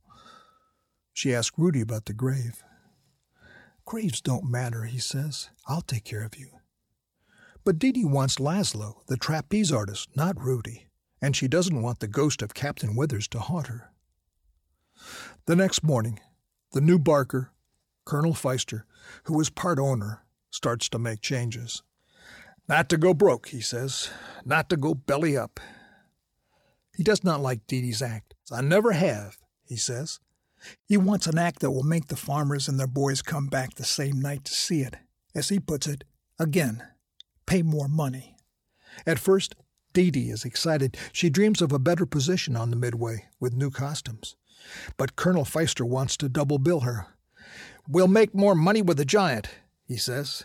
She 1.12 1.34
asks 1.34 1.58
Rudy 1.58 1.80
about 1.80 2.06
the 2.06 2.12
grave. 2.12 2.62
Graves 3.84 4.20
don't 4.20 4.50
matter, 4.50 4.84
he 4.84 4.98
says. 4.98 5.50
I'll 5.66 5.80
take 5.80 6.04
care 6.04 6.24
of 6.24 6.36
you. 6.36 6.48
But 7.64 7.78
Dee 7.78 8.04
wants 8.04 8.36
Laszlo, 8.36 9.06
the 9.06 9.16
trapeze 9.16 9.72
artist, 9.72 10.10
not 10.16 10.40
Rudy, 10.40 10.86
and 11.22 11.34
she 11.34 11.48
doesn't 11.48 11.82
want 11.82 12.00
the 12.00 12.08
ghost 12.08 12.42
of 12.42 12.54
Captain 12.54 12.94
Withers 12.94 13.28
to 13.28 13.38
haunt 13.38 13.68
her. 13.68 13.92
The 15.46 15.56
next 15.56 15.82
morning, 15.82 16.20
the 16.72 16.80
new 16.80 16.98
Barker, 16.98 17.52
Colonel 18.04 18.34
Feister, 18.34 18.82
who 19.24 19.40
is 19.40 19.50
part 19.50 19.78
owner, 19.78 20.24
starts 20.50 20.88
to 20.88 20.98
make 20.98 21.20
changes. 21.20 21.82
Not 22.68 22.88
to 22.88 22.96
go 22.96 23.14
broke, 23.14 23.48
he 23.48 23.60
says. 23.60 24.10
Not 24.44 24.68
to 24.70 24.76
go 24.76 24.94
belly 24.94 25.36
up. 25.36 25.60
He 26.96 27.02
does 27.02 27.22
not 27.22 27.40
like 27.40 27.66
Dee 27.66 27.82
Dee's 27.82 28.00
act. 28.00 28.34
I 28.50 28.62
never 28.62 28.92
have, 28.92 29.36
he 29.64 29.76
says. 29.76 30.18
He 30.86 30.96
wants 30.96 31.26
an 31.26 31.38
act 31.38 31.60
that 31.60 31.70
will 31.70 31.82
make 31.82 32.08
the 32.08 32.16
farmers 32.16 32.68
and 32.68 32.80
their 32.80 32.86
boys 32.86 33.20
come 33.20 33.48
back 33.48 33.74
the 33.74 33.84
same 33.84 34.20
night 34.20 34.44
to 34.46 34.54
see 34.54 34.80
it. 34.80 34.96
As 35.34 35.50
he 35.50 35.60
puts 35.60 35.86
it, 35.86 36.04
again, 36.38 36.82
pay 37.46 37.62
more 37.62 37.88
money. 37.88 38.36
At 39.06 39.18
first, 39.18 39.54
Dee 39.92 40.10
Dee 40.10 40.30
is 40.30 40.44
excited. 40.44 40.96
She 41.12 41.28
dreams 41.28 41.60
of 41.60 41.72
a 41.72 41.78
better 41.78 42.06
position 42.06 42.56
on 42.56 42.70
the 42.70 42.76
Midway 42.76 43.26
with 43.38 43.52
new 43.52 43.70
costumes. 43.70 44.36
But 44.96 45.16
Colonel 45.16 45.44
Feister 45.44 45.86
wants 45.86 46.16
to 46.16 46.28
double 46.30 46.58
bill 46.58 46.80
her. 46.80 47.08
We'll 47.86 48.08
make 48.08 48.34
more 48.34 48.54
money 48.54 48.80
with 48.80 48.96
the 48.96 49.04
giant, 49.04 49.50
he 49.86 49.96
says. 49.96 50.44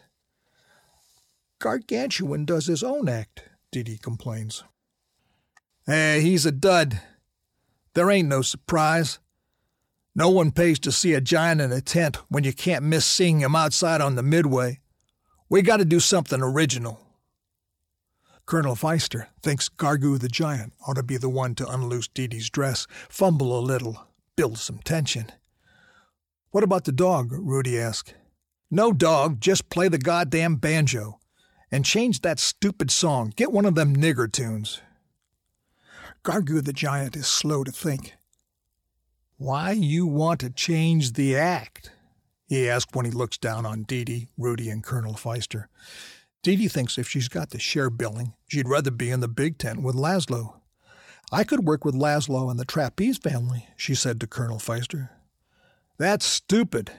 Gargantuan 1.59 2.43
does 2.43 2.65
his 2.67 2.83
own 2.83 3.07
act, 3.07 3.43
Dee 3.71 3.83
Dee 3.83 3.97
complains. 3.97 4.63
Eh, 5.87 6.19
he's 6.19 6.45
a 6.45 6.51
dud. 6.51 7.01
There 7.93 8.09
ain't 8.09 8.29
no 8.29 8.41
surprise. 8.41 9.19
No 10.15 10.29
one 10.29 10.51
pays 10.51 10.79
to 10.79 10.91
see 10.91 11.13
a 11.13 11.21
giant 11.21 11.61
in 11.61 11.71
a 11.71 11.81
tent 11.81 12.17
when 12.29 12.43
you 12.43 12.53
can't 12.53 12.83
miss 12.83 13.05
seeing 13.05 13.39
him 13.39 13.55
outside 13.55 14.01
on 14.01 14.15
the 14.15 14.23
midway. 14.23 14.79
We 15.49 15.61
got 15.61 15.77
to 15.77 15.85
do 15.85 15.99
something 15.99 16.41
original. 16.41 16.99
Colonel 18.45 18.75
Feister 18.75 19.27
thinks 19.41 19.69
Gargoo 19.69 20.19
the 20.19 20.27
giant 20.27 20.73
ought 20.85 20.95
to 20.95 21.03
be 21.03 21.17
the 21.17 21.29
one 21.29 21.55
to 21.55 21.67
unloose 21.67 22.09
Dee 22.09 22.27
Dee's 22.27 22.49
dress, 22.49 22.85
fumble 23.07 23.57
a 23.57 23.61
little, 23.61 24.07
build 24.35 24.57
some 24.57 24.79
tension. 24.79 25.31
What 26.49 26.63
about 26.63 26.83
the 26.83 26.91
dog? 26.91 27.31
Rudy 27.31 27.79
asked. 27.79 28.13
No 28.69 28.91
dog, 28.91 29.39
just 29.39 29.69
play 29.69 29.87
the 29.87 29.97
goddamn 29.97 30.55
banjo. 30.55 31.19
And 31.71 31.85
change 31.85 32.21
that 32.21 32.39
stupid 32.39 32.91
song. 32.91 33.31
Get 33.37 33.53
one 33.53 33.65
of 33.65 33.75
them 33.75 33.95
nigger 33.95 34.29
tunes. 34.29 34.81
Gargoo 36.23 36.63
the 36.63 36.73
giant 36.73 37.15
is 37.15 37.25
slow 37.25 37.63
to 37.63 37.71
think. 37.71 38.13
Why 39.37 39.71
you 39.71 40.05
want 40.05 40.39
to 40.41 40.51
change 40.51 41.13
the 41.13 41.35
act? 41.35 41.91
he 42.47 42.69
asked 42.69 42.95
when 42.95 43.05
he 43.05 43.11
looks 43.11 43.37
down 43.37 43.65
on 43.65 43.83
Dee 43.83 44.03
Dee, 44.03 44.27
Rudy, 44.37 44.69
and 44.69 44.83
Colonel 44.83 45.13
Feister. 45.13 45.65
Dee 46.43 46.57
Dee 46.57 46.67
thinks 46.67 46.97
if 46.97 47.07
she's 47.07 47.27
got 47.27 47.49
the 47.49 47.59
share 47.59 47.89
billing, 47.89 48.33
she'd 48.47 48.67
rather 48.67 48.91
be 48.91 49.09
in 49.09 49.21
the 49.21 49.27
big 49.27 49.57
tent 49.57 49.81
with 49.81 49.95
Laszlo. 49.95 50.59
I 51.31 51.43
could 51.43 51.65
work 51.65 51.85
with 51.85 51.95
Laszlo 51.95 52.51
and 52.51 52.59
the 52.59 52.65
trapeze 52.65 53.17
family, 53.17 53.67
she 53.75 53.95
said 53.95 54.19
to 54.19 54.27
Colonel 54.27 54.57
Feister. 54.57 55.09
That's 55.97 56.25
stupid. 56.25 56.91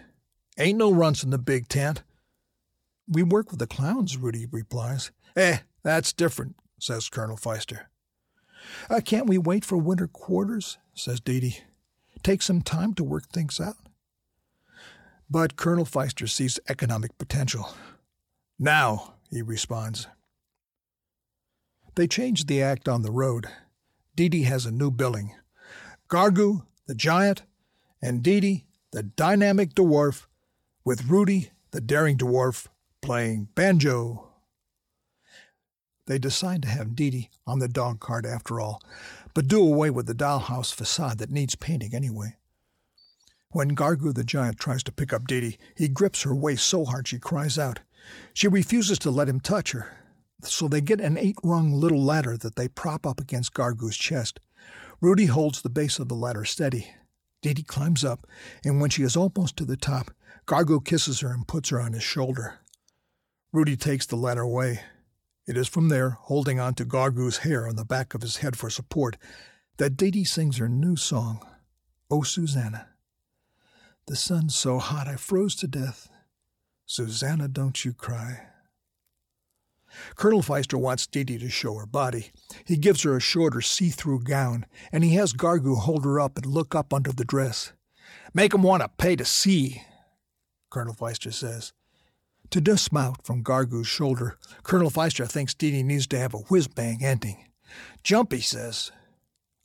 Ain't 0.59 0.79
no 0.79 0.91
runts 0.93 1.23
in 1.23 1.31
the 1.31 1.39
big 1.39 1.69
tent. 1.69 2.03
We 3.07 3.23
work 3.23 3.51
with 3.51 3.61
the 3.61 3.67
clowns, 3.67 4.17
Rudy 4.17 4.47
replies. 4.47 5.13
Eh, 5.37 5.59
that's 5.83 6.13
different, 6.13 6.57
says 6.81 7.09
Colonel 7.09 7.37
Feister. 7.37 7.87
Uh, 8.91 9.01
can't 9.05 9.27
we 9.27 9.39
wait 9.39 9.65
for 9.65 9.77
winter 9.77 10.07
quarters? 10.07 10.79
says 10.95 11.21
Dee 11.21 11.41
Dee 11.41 11.59
take 12.23 12.43
some 12.43 12.63
time 12.63 12.95
to 12.95 13.05
work 13.05 13.29
things 13.29 13.61
out. 13.61 13.77
But 15.29 15.57
Colonel 15.57 15.85
Feister 15.85 16.29
sees 16.29 16.61
economic 16.69 17.17
potential. 17.19 17.75
Now, 18.59 19.15
he 19.31 19.43
responds. 19.43 20.07
They 21.95 22.07
change 22.07 22.47
the 22.47 22.63
act 22.63 22.89
on 22.89 23.03
the 23.03 23.11
road. 23.11 23.47
Dee 24.15 24.29
Dee 24.29 24.43
has 24.43 24.67
a 24.67 24.71
new 24.71 24.91
billing. 24.91 25.35
Gargoo, 26.09 26.67
the 26.87 26.95
giant, 26.95 27.43
and 28.01 28.23
Dee 28.23 28.41
Dee, 28.41 28.65
the 28.93 29.03
dynamic 29.03 29.75
dwarf, 29.75 30.27
with 30.85 31.07
Rudy, 31.07 31.51
the 31.71 31.81
daring 31.81 32.19
dwarf, 32.19 32.67
playing 33.01 33.49
banjo. 33.55 34.32
They 36.07 36.19
decide 36.19 36.63
to 36.63 36.69
have 36.69 36.97
Dee 36.97 37.31
on 37.47 37.61
the 37.61 37.69
dog 37.69 38.01
cart 38.01 38.27
after 38.27 38.61
all, 38.61 38.83
but 39.35 39.49
do 39.49 39.63
away 39.63 39.91
with 39.91 40.07
the 40.07 40.15
dollhouse 40.15 40.75
facade 40.75 41.19
that 41.19 41.31
needs 41.31 41.55
painting 41.55 41.95
anyway. 41.95 42.37
When 43.51 43.77
Gargoo 43.77 44.13
the 44.15 44.25
giant 44.25 44.59
tries 44.59 44.83
to 44.85 44.93
pick 44.93 45.13
up 45.13 45.27
Dee, 45.27 45.59
he 45.77 45.89
grips 45.89 46.23
her 46.23 46.35
waist 46.35 46.67
so 46.67 46.85
hard 46.85 47.07
she 47.07 47.19
cries 47.19 47.59
out. 47.59 47.81
She 48.35 48.49
refuses 48.49 48.99
to 49.01 49.11
let 49.11 49.29
him 49.29 49.41
touch 49.41 49.73
her, 49.73 49.97
so 50.43 50.67
they 50.67 50.81
get 50.81 51.01
an 51.01 51.17
eight 51.17 51.37
rung 51.45 51.73
little 51.73 52.03
ladder 52.03 52.37
that 52.37 52.57
they 52.57 52.67
prop 52.67 53.07
up 53.07 53.21
against 53.21 53.55
Gargoo's 53.55 53.97
chest. 53.97 54.41
Rudy 55.01 55.27
holds 55.27 55.63
the 55.63 55.71
base 55.71 55.99
of 55.99 56.09
the 56.09 56.15
ladder 56.15 56.45
steady. 56.45 56.95
Dee 57.43 57.63
climbs 57.63 58.05
up, 58.05 58.27
and 58.65 58.81
when 58.81 58.91
she 58.91 59.03
is 59.03 59.17
almost 59.17 59.57
to 59.57 59.65
the 59.65 59.77
top, 59.77 60.11
Gargoo 60.47 60.85
kisses 60.85 61.21
her 61.21 61.29
and 61.29 61.47
puts 61.47 61.69
her 61.69 61.81
on 61.81 61.93
his 61.93 62.03
shoulder. 62.03 62.61
Rudy 63.53 63.77
takes 63.77 64.07
the 64.07 64.17
ladder 64.17 64.43
away. 64.43 64.81
It 65.47 65.57
is 65.57 65.67
from 65.67 65.89
there, 65.89 66.11
holding 66.11 66.61
on 66.61 66.75
to 66.75 66.85
Gargoo's 66.85 67.39
hair 67.39 67.67
on 67.67 67.77
the 67.77 67.85
back 67.85 68.15
of 68.15 68.23
his 68.23 68.39
head 68.39 68.57
for 68.57 68.71
support, 68.71 69.17
that 69.79 69.97
Dee 69.97 70.25
sings 70.25 70.59
her 70.59 70.69
new 70.69 70.95
song, 70.95 71.45
Oh 72.11 72.23
Susanna. 72.23 72.89
The 74.07 74.17
sun's 74.17 74.55
so 74.55 74.79
hot 74.79 75.09
I 75.09 75.17
froze 75.17 75.57
to 75.57 75.67
death. 75.67 76.09
Susanna, 76.87 77.49
don't 77.49 77.85
you 77.85 77.93
cry. 77.93 78.49
Colonel 80.15 80.43
Feister 80.43 80.79
wants 80.79 81.07
Dee 81.07 81.25
to 81.25 81.49
show 81.49 81.75
her 81.75 81.87
body. 81.87 82.31
He 82.65 82.77
gives 82.77 83.03
her 83.03 83.17
a 83.17 83.21
shorter 83.21 83.61
see 83.61 83.91
through 83.91 84.21
gown, 84.21 84.67
and 84.93 85.03
he 85.03 85.15
has 85.15 85.33
Gargoo 85.33 85.77
hold 85.77 86.05
her 86.05 86.21
up 86.21 86.37
and 86.37 86.47
look 86.47 86.75
up 86.75 86.95
under 86.95 87.13
the 87.13 87.25
dress. 87.25 87.73
Make 88.33 88.55
'em 88.55 88.63
want 88.63 88.83
to 88.83 88.89
pay 88.89 89.17
to 89.17 89.25
see, 89.25 89.83
Colonel 90.71 90.95
Feister 90.95 91.33
says. 91.33 91.73
To 92.53 92.61
dismount 92.61 93.25
from 93.25 93.43
Gargoo's 93.43 93.87
shoulder, 93.87 94.37
Colonel 94.63 94.91
Feister 94.91 95.27
thinks 95.27 95.55
Dee 95.55 95.83
needs 95.83 96.07
to 96.09 96.19
have 96.19 96.35
a 96.35 96.39
whiz 96.39 96.69
bang 96.69 97.03
ending. 97.03 97.47
Jump, 98.05 98.31
he 98.31 98.43
says. 98.43 98.93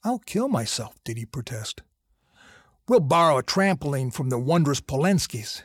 I'll 0.06 0.20
kill 0.20 0.48
myself, 0.48 0.96
Didi 1.04 1.26
protests. 1.26 1.84
We'll 2.88 3.02
borrow 3.02 3.40
a 3.40 3.44
trampoline 3.44 4.14
from 4.14 4.30
the 4.30 4.40
wondrous 4.40 4.80
Polenskis. 4.80 5.64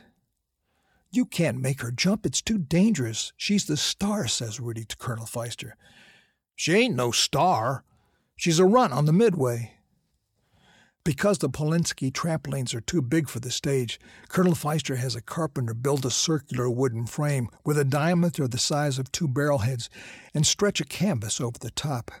You 1.11 1.23
can't 1.23 1.61
make 1.61 1.79
her 1.79 1.91
jump. 1.91 2.25
It's 2.25 2.41
too 2.41 2.57
dangerous. 2.57 3.31
She's 3.37 3.67
the 3.67 3.77
star, 3.77 4.27
says 4.27 4.59
Rudy 4.59 4.83
to 4.83 4.97
Colonel 4.97 5.25
Feister. 5.25 5.71
She 6.57 6.73
ain't 6.73 6.95
no 6.95 7.11
star. 7.11 7.85
She's 8.35 8.59
a 8.59 8.65
runt 8.65 8.91
on 8.91 9.05
the 9.05 9.13
midway. 9.13 9.75
Because 11.05 11.39
the 11.39 11.49
Polensky 11.49 12.11
trampolines 12.11 12.73
are 12.73 12.79
too 12.79 13.01
big 13.01 13.27
for 13.27 13.41
the 13.41 13.51
stage, 13.51 13.99
Colonel 14.29 14.53
Feister 14.53 14.95
has 14.95 15.15
a 15.15 15.21
carpenter 15.21 15.73
build 15.73 16.05
a 16.05 16.09
circular 16.09 16.69
wooden 16.69 17.07
frame 17.07 17.49
with 17.65 17.77
a 17.77 17.83
diameter 17.83 18.47
the 18.47 18.57
size 18.57 18.97
of 18.97 19.11
two 19.11 19.27
barrel 19.27 19.59
heads 19.59 19.89
and 20.33 20.47
stretch 20.47 20.79
a 20.79 20.85
canvas 20.85 21.41
over 21.41 21.59
the 21.59 21.71
top. 21.71 22.11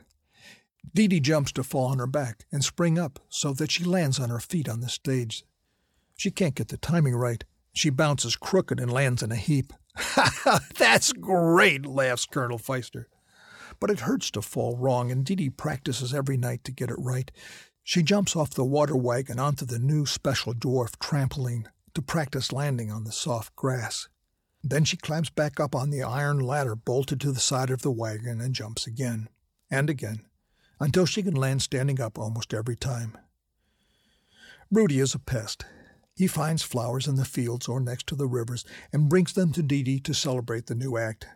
Dee 0.93 1.07
Dee 1.07 1.21
jumps 1.21 1.53
to 1.53 1.63
fall 1.63 1.85
on 1.85 1.99
her 1.99 2.07
back 2.07 2.45
and 2.51 2.61
spring 2.61 2.99
up 2.99 3.19
so 3.29 3.53
that 3.53 3.71
she 3.71 3.85
lands 3.85 4.19
on 4.19 4.29
her 4.29 4.39
feet 4.39 4.67
on 4.67 4.81
the 4.81 4.89
stage. 4.89 5.45
She 6.17 6.29
can't 6.29 6.55
get 6.55 6.67
the 6.67 6.77
timing 6.77 7.15
right. 7.15 7.45
She 7.73 7.89
bounces 7.89 8.35
crooked 8.35 8.81
and 8.81 8.91
lands 8.91 9.23
in 9.23 9.31
a 9.31 9.37
heap. 9.37 9.71
That's 10.77 11.13
great, 11.13 11.85
laughs 11.85 12.25
Colonel 12.25 12.59
Feister. 12.59 13.05
But 13.79 13.89
it 13.89 14.01
hurts 14.01 14.29
to 14.31 14.41
fall 14.41 14.77
wrong, 14.77 15.09
and 15.09 15.25
Dee 15.25 15.35
Dee 15.35 15.49
practices 15.49 16.13
every 16.13 16.37
night 16.37 16.65
to 16.65 16.71
get 16.71 16.89
it 16.89 16.99
right. 16.99 17.31
She 17.83 18.01
jumps 18.01 18.35
off 18.35 18.51
the 18.51 18.63
water 18.63 18.95
wagon 18.95 19.39
onto 19.39 19.65
the 19.65 19.77
new 19.77 20.05
special 20.05 20.53
dwarf 20.53 20.95
trampoline 20.99 21.65
to 21.93 22.01
practice 22.01 22.53
landing 22.53 22.89
on 22.89 23.03
the 23.03 23.11
soft 23.11 23.55
grass. 23.55 24.07
Then 24.63 24.85
she 24.85 24.95
climbs 24.95 25.29
back 25.29 25.59
up 25.59 25.75
on 25.75 25.89
the 25.89 26.01
iron 26.01 26.39
ladder 26.39 26.75
bolted 26.75 27.19
to 27.21 27.33
the 27.33 27.41
side 27.41 27.69
of 27.69 27.81
the 27.81 27.91
wagon 27.91 28.39
and 28.39 28.55
jumps 28.55 28.87
again, 28.87 29.27
and 29.69 29.89
again, 29.89 30.25
until 30.79 31.05
she 31.05 31.21
can 31.21 31.35
land 31.35 31.61
standing 31.61 31.99
up 31.99 32.17
almost 32.17 32.53
every 32.53 32.77
time. 32.77 33.17
Rudy 34.71 34.99
is 34.99 35.13
a 35.13 35.19
pest. 35.19 35.65
He 36.15 36.27
finds 36.27 36.63
flowers 36.63 37.07
in 37.07 37.15
the 37.15 37.25
fields 37.25 37.67
or 37.67 37.81
next 37.81 38.07
to 38.07 38.15
the 38.15 38.27
rivers 38.27 38.63
and 38.93 39.09
brings 39.09 39.33
them 39.33 39.51
to 39.53 39.61
Dee 39.61 39.83
Dee 39.83 39.99
to 39.99 40.13
celebrate 40.13 40.67
the 40.67 40.75
new 40.75 40.97
act. 40.97 41.27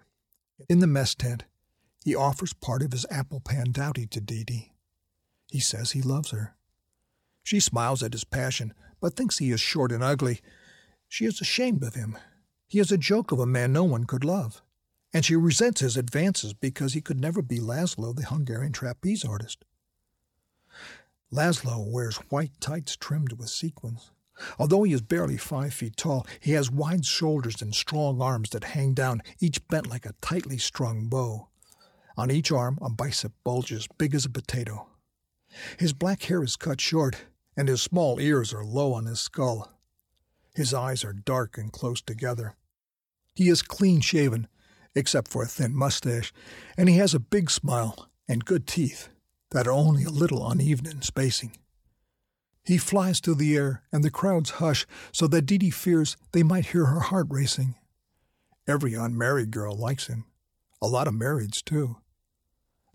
In 0.70 0.80
the 0.80 0.88
mess 0.88 1.14
tent, 1.14 1.44
he 2.06 2.16
offers 2.16 2.54
part 2.54 2.82
of 2.82 2.94
his 2.94 3.06
apple 3.12 3.42
pan 3.42 3.72
dowdy 3.72 4.08
to 4.08 4.22
Dee 4.22 4.46
Dee. 4.46 4.72
He 5.50 5.60
says 5.60 5.92
he 5.92 6.02
loves 6.02 6.32
her. 6.32 6.56
She 7.44 7.60
smiles 7.60 8.04
at 8.04 8.14
his 8.14 8.24
passion, 8.24 8.74
but 9.00 9.16
thinks 9.16 9.38
he 9.38 9.52
is 9.52 9.62
short 9.62 9.92
and 9.92 10.04
ugly. 10.04 10.42
She 11.08 11.26
is 11.26 11.40
ashamed 11.40 11.84
of 11.84 11.96
him. 11.96 12.18
He 12.68 12.80
is 12.80 12.92
a 12.92 12.98
joke 12.98 13.32
of 13.32 13.40
a 13.40 13.46
man 13.46 13.72
no 13.72 13.86
one 13.86 14.04
could 14.04 14.26
love. 14.26 14.62
And 15.14 15.24
she 15.24 15.36
resents 15.36 15.80
his 15.80 15.96
advances 15.96 16.54
because 16.54 16.94
he 16.94 17.02
could 17.02 17.20
never 17.20 17.42
be 17.42 17.60
Laszlo, 17.60 18.14
the 18.14 18.26
Hungarian 18.26 18.74
trapeze 18.74 19.24
artist. 19.24 19.64
Laszlo 21.32 21.90
wears 21.90 22.18
white 22.30 22.60
tights 22.60 22.96
trimmed 22.98 23.34
with 23.34 23.50
sequins. 23.50 24.12
Although 24.60 24.84
he 24.84 24.94
is 24.94 25.02
barely 25.02 25.38
five 25.38 25.74
feet 25.74 25.98
tall, 25.98 26.28
he 26.40 26.52
has 26.52 26.70
wide 26.70 27.06
shoulders 27.06 27.62
and 27.62 27.74
strong 27.74 28.22
arms 28.22 28.50
that 28.52 28.66
hang 28.66 28.94
down, 28.94 29.22
each 29.40 29.66
bent 29.68 29.88
like 29.88 30.06
a 30.06 30.14
tightly 30.22 30.58
strung 30.58 31.08
bow. 31.08 31.48
On 32.18 32.30
each 32.30 32.52
arm, 32.52 32.78
a 32.82 32.90
bicep 32.90 33.32
bulges 33.44 33.88
big 33.98 34.14
as 34.14 34.26
a 34.26 34.30
potato. 34.30 34.88
His 35.78 35.94
black 35.94 36.24
hair 36.24 36.44
is 36.44 36.56
cut 36.56 36.82
short, 36.82 37.26
and 37.56 37.68
his 37.68 37.82
small 37.82 38.20
ears 38.20 38.54
are 38.54 38.64
low 38.64 38.94
on 38.94 39.06
his 39.06 39.20
skull. 39.20 39.72
His 40.54 40.74
eyes 40.74 41.04
are 41.04 41.14
dark 41.14 41.58
and 41.58 41.72
close 41.72 42.02
together. 42.02 42.56
He 43.36 43.50
is 43.50 43.62
clean 43.62 44.02
shaven, 44.02 44.48
except 44.96 45.28
for 45.28 45.44
a 45.44 45.48
thin 45.48 45.76
mustache, 45.76 46.34
and 46.78 46.90
he 46.90 46.98
has 46.98 47.14
a 47.14 47.20
big 47.20 47.52
smile 47.52 48.10
and 48.28 48.46
good 48.46 48.66
teeth 48.66 49.10
that 49.52 49.68
are 49.68 49.72
only 49.72 50.04
a 50.04 50.10
little 50.10 50.50
uneven 50.50 50.88
in 50.88 51.02
spacing. 51.02 51.56
He 52.64 52.78
flies 52.78 53.20
through 53.20 53.36
the 53.36 53.56
air, 53.56 53.84
and 53.92 54.04
the 54.04 54.12
crowds 54.12 54.50
hush 54.52 54.86
so 55.14 55.28
that 55.28 55.46
Dee 55.46 55.58
Dee 55.58 55.70
fears 55.70 56.18
they 56.34 56.44
might 56.44 56.68
hear 56.68 56.86
her 56.86 57.00
heart 57.00 57.28
racing. 57.30 57.76
Every 58.68 58.94
unmarried 58.94 59.52
girl 59.52 59.76
likes 59.78 60.08
him. 60.08 60.26
A 60.82 60.88
lot 60.88 61.08
of 61.08 61.14
marrieds, 61.14 61.64
too. 61.64 61.98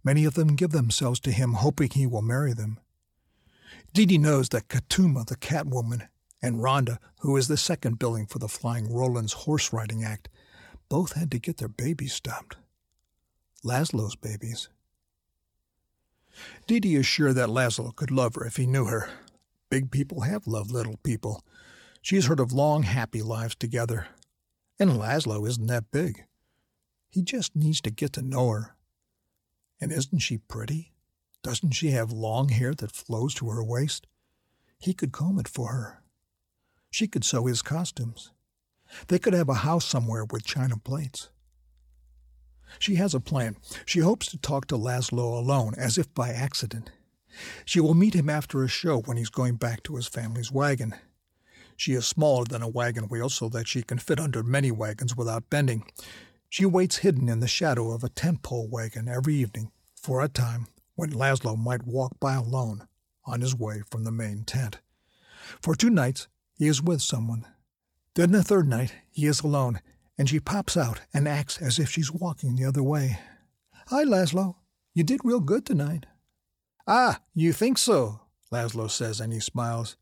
Many 0.05 0.25
of 0.25 0.35
them 0.35 0.57
give 0.57 0.71
themselves 0.71 1.21
to 1.21 1.33
him, 1.33 1.55
hoping 1.55 1.91
he 1.91 2.07
will 2.07 2.23
marry 2.23 2.53
them. 2.53 2.79
Dee 3.93 4.19
knows 4.19 4.49
that 4.49 4.69
Katuma, 4.69 5.27
the 5.27 5.37
Catwoman, 5.37 6.09
and 6.41 6.57
Rhonda, 6.61 6.99
who 7.21 7.37
is 7.37 7.49
the 7.49 7.57
second 7.57 7.99
billing 7.99 8.27
for 8.27 8.39
the 8.39 8.49
Flying 8.49 8.93
Roland's 8.93 9.33
horse 9.33 9.73
riding 9.73 10.03
act, 10.03 10.29
both 10.89 11.13
had 11.13 11.31
to 11.31 11.39
get 11.39 11.59
their 11.59 11.69
babies 11.69 12.13
stopped. 12.13 12.57
Laszlo's 13.65 14.17
babies. 14.17 14.69
Dee 16.67 16.97
is 16.97 17.07
sure 17.07 17.33
that 17.33 17.49
Laszlo 17.49 17.95
could 17.95 18.11
love 18.11 18.35
her 18.35 18.45
if 18.45 18.57
he 18.57 18.67
knew 18.67 18.87
her. 18.87 19.09
Big 19.71 19.91
people 19.91 20.23
have 20.23 20.47
loved 20.47 20.71
little 20.71 20.99
people. 21.03 21.43
She's 22.01 22.27
heard 22.27 22.41
of 22.41 22.53
long, 22.53 22.83
happy 22.83 23.23
lives 23.23 23.55
together. 23.55 24.09
And 24.79 24.91
Laszlo 24.93 25.47
isn't 25.47 25.67
that 25.69 25.91
big. 25.93 26.25
He 27.09 27.23
just 27.23 27.55
needs 27.55 27.81
to 27.83 27.91
get 27.91 28.13
to 28.15 28.23
know 28.23 28.51
her. 28.51 28.77
And 29.83 29.91
isn't 29.91 30.21
she 30.21 30.39
pretty? 30.39 30.93
Doesn't 31.43 31.73
she 31.73 31.91
have 31.91 32.13
long 32.13 32.51
hair 32.51 32.73
that 32.73 32.93
flows 32.93 33.35
to 33.35 33.51
her 33.51 33.65
waist? 33.65 34.07
He 34.79 34.95
could 34.95 35.11
comb 35.11 35.41
it 35.41 35.49
for 35.49 35.73
her. 35.73 36.05
She 36.93 37.09
could 37.09 37.25
sew 37.25 37.47
his 37.47 37.63
costumes. 37.63 38.31
They 39.09 39.19
could 39.19 39.33
have 39.33 39.49
a 39.49 39.55
house 39.55 39.85
somewhere 39.85 40.25
with 40.25 40.45
china 40.45 40.77
plates. 40.77 41.31
She 42.79 42.95
has 42.95 43.13
a 43.13 43.19
plan. 43.19 43.57
She 43.85 43.99
hopes 43.99 44.29
to 44.29 44.39
talk 44.39 44.69
to 44.69 44.77
Laszlo 44.77 45.37
alone, 45.37 45.75
as 45.77 45.99
if 45.99 46.15
by 46.15 46.31
accident. 46.31 46.93
She 47.65 47.81
will 47.81 47.95
meet 47.95 48.15
him 48.15 48.31
after 48.31 48.63
a 48.63 48.69
show 48.69 49.01
when 49.01 49.17
he's 49.17 49.31
going 49.31 49.57
back 49.57 49.83
to 49.83 49.97
his 49.97 50.07
family's 50.07 50.53
wagon. 50.53 50.95
She 51.77 51.95
is 51.95 52.07
smaller 52.07 52.45
than 52.45 52.63
a 52.63 52.69
wagon 52.69 53.09
wheel 53.09 53.29
so 53.29 53.49
that 53.49 53.67
she 53.67 53.83
can 53.83 53.99
fit 53.99 54.21
under 54.21 54.45
many 54.45 54.71
wagons 54.71 55.17
without 55.17 55.51
bending. 55.51 55.85
She 56.53 56.67
waits 56.67 56.99
hidden 56.99 57.31
in 57.31 57.41
the 57.41 57.49
shadow 57.49 57.93
of 57.93 58.05
a 58.05 58.11
tent 58.11 58.43
pole 58.43 58.69
wagon 58.69 59.09
every 59.09 59.35
evening, 59.37 59.73
for 59.97 60.21
a 60.21 60.29
time, 60.29 60.67
when 60.97 61.11
Laszlo 61.11 61.57
might 61.57 61.87
walk 61.87 62.21
by 62.21 62.35
alone 62.35 62.87
on 63.25 63.41
his 63.41 63.57
way 63.57 63.81
from 63.91 64.05
the 64.05 64.13
main 64.13 64.45
tent. 64.45 64.79
For 65.63 65.75
two 65.75 65.89
nights, 65.89 66.29
he 66.59 66.67
is 66.69 66.83
with 66.83 67.01
someone. 67.01 67.47
Then 68.17 68.33
the 68.33 68.43
third 68.43 68.69
night, 68.69 68.95
he 69.11 69.25
is 69.25 69.41
alone, 69.41 69.81
and 70.19 70.29
she 70.29 70.41
pops 70.41 70.77
out 70.77 71.01
and 71.15 71.27
acts 71.27 71.57
as 71.57 71.79
if 71.79 71.89
she's 71.89 72.13
walking 72.13 72.57
the 72.57 72.67
other 72.67 72.83
way. 72.83 73.19
Hi, 73.87 74.05
Laszlo. 74.05 74.57
You 74.93 75.05
did 75.05 75.23
real 75.25 75.41
good 75.41 75.65
tonight. 75.65 76.05
Ah, 76.87 77.23
you 77.33 77.55
think 77.55 77.79
so? 77.79 78.21
Laszlo 78.53 78.91
says, 78.91 79.21
and 79.21 79.33
he 79.33 79.41
smiles. 79.41 79.97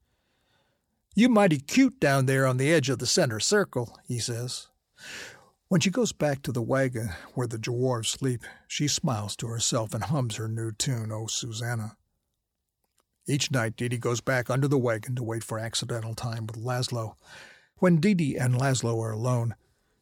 You 1.15 1.29
mighty 1.29 1.59
cute 1.59 2.01
down 2.01 2.27
there 2.27 2.45
on 2.45 2.57
the 2.57 2.73
edge 2.73 2.91
of 2.91 2.99
the 2.99 3.07
center 3.07 3.39
circle, 3.39 3.97
he 4.09 4.19
says. 4.19 4.67
When 5.71 5.81
she 5.81 5.91
goes 5.91 6.11
back 6.11 6.43
to 6.43 6.51
the 6.51 6.61
wagon 6.61 7.11
where 7.35 7.47
the 7.47 7.57
dwarves 7.57 8.07
sleep, 8.07 8.43
she 8.67 8.89
smiles 8.89 9.37
to 9.37 9.47
herself 9.47 9.95
and 9.95 10.03
hums 10.03 10.35
her 10.35 10.49
new 10.49 10.73
tune, 10.73 11.13
Oh 11.13 11.29
Susanna. 11.29 11.97
Each 13.29 13.53
night, 13.53 13.77
Dee 13.77 13.97
goes 13.97 14.21
back 14.21 14.51
under 14.51 14.67
the 14.67 14.77
wagon 14.77 15.15
to 15.15 15.23
wait 15.23 15.45
for 15.45 15.61
accidental 15.61 16.17
time 16.17 16.49
with 16.49 16.57
Laszlo. 16.57 17.15
When 17.77 17.99
Dee 18.01 18.37
and 18.37 18.55
Laszlo 18.57 19.01
are 19.01 19.13
alone, 19.13 19.55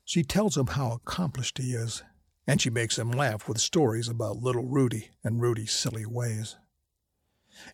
she 0.06 0.22
tells 0.22 0.56
him 0.56 0.68
how 0.68 0.92
accomplished 0.92 1.58
he 1.58 1.74
is, 1.74 2.02
and 2.46 2.62
she 2.62 2.70
makes 2.70 2.98
him 2.98 3.10
laugh 3.10 3.46
with 3.46 3.60
stories 3.60 4.08
about 4.08 4.38
little 4.38 4.64
Rudy 4.64 5.10
and 5.22 5.38
Rudy's 5.38 5.72
silly 5.72 6.06
ways. 6.06 6.56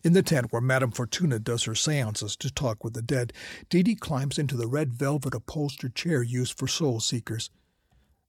In 0.03 0.11
the 0.11 0.21
tent 0.21 0.51
where 0.51 0.61
Madame 0.61 0.91
Fortuna 0.91 1.39
does 1.39 1.63
her 1.63 1.75
seances 1.75 2.35
to 2.35 2.53
talk 2.53 2.83
with 2.83 2.93
the 2.93 3.01
dead, 3.01 3.31
Dee 3.69 3.95
climbs 3.95 4.37
into 4.37 4.57
the 4.57 4.67
red 4.67 4.93
velvet 4.93 5.33
upholstered 5.33 5.95
chair 5.95 6.21
used 6.21 6.59
for 6.59 6.67
soul 6.67 6.99
seekers 6.99 7.49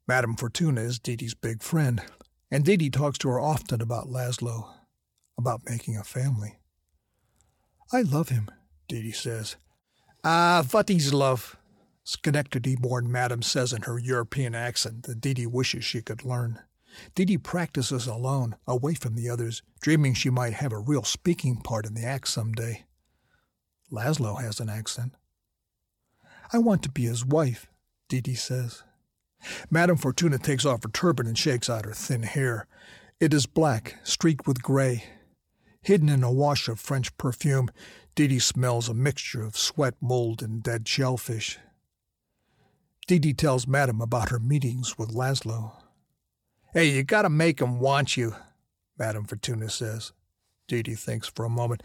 Madame 0.09 0.37
Fortuna 0.37 0.83
is 0.83 1.01
Dee's 1.01 1.35
big 1.35 1.63
friend, 1.63 2.01
and 2.49 2.65
Dee 2.65 2.91
talks 2.91 3.19
to 3.19 3.29
her 3.29 3.41
often 3.41 3.81
about 3.81 4.07
Laszlo, 4.07 4.69
about 5.37 5.69
making 5.69 5.97
a 5.97 6.05
family. 6.05 6.61
I 7.93 8.03
love 8.03 8.29
him, 8.29 8.49
Dee 8.87 9.11
says. 9.11 9.57
Ah, 10.23 10.65
what 10.71 10.89
is 10.91 11.13
love? 11.13 11.57
Schenectady-born 12.05 13.11
Madame 13.11 13.43
says 13.43 13.73
in 13.73 13.83
her 13.83 13.99
European 13.99 14.55
accent 14.55 15.03
that 15.05 15.21
Dee 15.21 15.45
wishes 15.45 15.85
she 15.85 16.03
could 16.03 16.25
learn. 16.25 16.61
Dee 17.17 17.37
practices 17.37 18.07
alone, 18.07 18.55
away 18.65 18.95
from 18.95 19.17
the 19.17 19.29
others, 19.29 19.61
dreaming 19.81 20.15
she 20.15 20.31
might 20.31 20.55
have 20.55 20.73
a 20.73 20.79
real 20.79 21.03
speaking 21.03 21.57
part 21.57 21.85
in 21.85 21.95
the 21.95 22.05
act 22.05 22.29
some 22.29 22.53
day. 22.53 22.85
Laszlo 23.91 24.41
has 24.41 24.61
an 24.61 24.69
accent. 24.69 25.15
I 26.53 26.59
want 26.59 26.85
to 26.85 26.91
be 26.91 27.07
his 27.07 27.25
wife, 27.25 27.67
Dee 28.09 28.35
says. 28.35 28.85
Madame 29.71 29.97
Fortuna 29.97 30.39
takes 30.39 30.65
off 30.65 30.83
her 30.83 30.89
turban 30.89 31.27
and 31.27 31.39
shakes 31.39 31.69
out 31.71 31.85
her 31.85 31.93
thin 31.93 32.23
hair. 32.23 32.67
It 33.21 33.33
is 33.33 33.47
black, 33.47 33.97
streaked 34.03 34.47
with 34.47 34.63
gray. 34.63 35.05
Hidden 35.83 36.09
in 36.09 36.23
a 36.23 36.33
wash 36.33 36.69
of 36.69 36.81
French 36.81 37.17
perfume, 37.17 37.71
Dee 38.15 38.39
smells 38.39 38.89
a 38.89 38.95
mixture 38.95 39.43
of 39.43 39.57
sweat, 39.57 39.95
mold, 40.01 40.43
and 40.43 40.63
dead 40.63 40.89
shellfish. 40.89 41.59
Dee 43.07 43.33
tells 43.33 43.67
Madame 43.67 44.01
about 44.01 44.31
her 44.31 44.41
meetings 44.41 44.99
with 44.99 45.15
Laszlo. 45.15 45.73
Hey, 46.73 46.91
you 46.91 47.05
gotta 47.05 47.31
make 47.31 47.61
him 47.61 47.79
want 47.79 48.17
you, 48.17 48.35
Madame 48.99 49.25
Fortuna 49.25 49.71
says. 49.71 50.13
Dee 50.67 50.83
thinks 50.83 51.29
for 51.29 51.45
a 51.45 51.51
moment. 51.51 51.83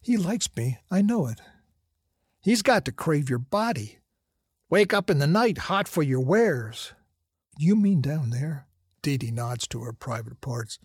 He 0.00 0.16
likes 0.16 0.48
me, 0.56 0.78
I 0.90 1.02
know 1.02 1.26
it. 1.26 1.40
He's 2.40 2.62
got 2.62 2.84
to 2.84 2.92
crave 2.92 3.28
your 3.28 3.38
body. 3.38 3.98
Wake 4.72 4.94
up 4.94 5.10
in 5.10 5.18
the 5.18 5.26
night 5.26 5.58
hot 5.68 5.86
for 5.86 6.02
your 6.02 6.20
wares. 6.20 6.94
You 7.58 7.76
mean 7.76 8.00
down 8.00 8.30
there? 8.30 8.68
Dee 9.02 9.18
Dee 9.18 9.30
nods 9.30 9.68
to 9.68 9.82
her 9.82 9.92
private 9.92 10.40
parts. 10.40 10.78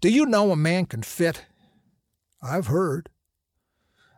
Do 0.00 0.08
you 0.08 0.24
know 0.24 0.52
a 0.52 0.56
man 0.56 0.86
can 0.86 1.02
fit? 1.02 1.44
I've 2.40 2.68
heard. 2.68 3.08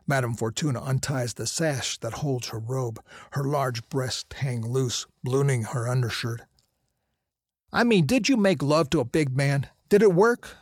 Madame 0.05 0.35
Fortuna 0.35 0.79
unties 0.79 1.33
the 1.33 1.47
sash 1.47 1.97
that 2.01 2.13
holds 2.13 2.49
her 2.49 2.59
robe. 2.59 3.01
Her 3.31 3.43
large 3.43 3.89
breasts 3.89 4.35
hang 4.35 4.61
loose, 4.61 5.07
ballooning 5.23 5.63
her 5.63 5.89
undershirt. 5.89 6.43
I 7.71 7.83
mean, 7.83 8.05
did 8.05 8.29
you 8.29 8.37
make 8.37 8.61
love 8.61 8.91
to 8.91 8.99
a 8.99 9.05
big 9.05 9.35
man? 9.35 9.69
Did 9.89 10.03
it 10.03 10.13
work? 10.13 10.55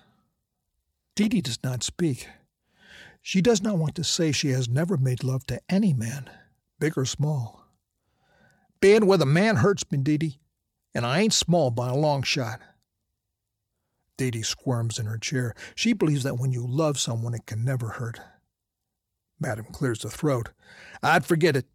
Dee 1.17 1.27
Dee 1.27 1.41
does 1.41 1.59
not 1.65 1.83
speak. 1.83 2.29
She 3.21 3.41
does 3.41 3.61
not 3.61 3.77
want 3.77 3.95
to 3.95 4.05
say 4.05 4.31
she 4.31 4.51
has 4.51 4.69
never 4.69 4.95
made 4.95 5.21
love 5.21 5.45
to 5.47 5.59
any 5.67 5.91
man, 5.91 6.29
big 6.79 6.97
or 6.97 7.03
small. 7.03 7.60
Being 8.81 9.05
with 9.05 9.21
a 9.21 9.27
man 9.27 9.57
hurts 9.57 9.83
me, 9.91 9.99
Dee 9.99 10.17
Dee, 10.17 10.39
and 10.95 11.05
I 11.05 11.19
ain't 11.19 11.33
small 11.33 11.69
by 11.69 11.89
a 11.89 11.95
long 11.95 12.23
shot. 12.23 12.59
Dee 14.17 14.31
Dee 14.31 14.41
squirms 14.41 14.97
in 14.97 15.05
her 15.05 15.19
chair. 15.19 15.53
She 15.75 15.93
believes 15.93 16.23
that 16.23 16.39
when 16.39 16.51
you 16.51 16.65
love 16.67 16.99
someone, 16.99 17.35
it 17.35 17.45
can 17.45 17.63
never 17.63 17.89
hurt. 17.89 18.19
Madam 19.39 19.65
clears 19.71 19.99
the 19.99 20.09
throat. 20.09 20.49
I'd 21.01 21.25
forget 21.25 21.55
it. 21.55 21.67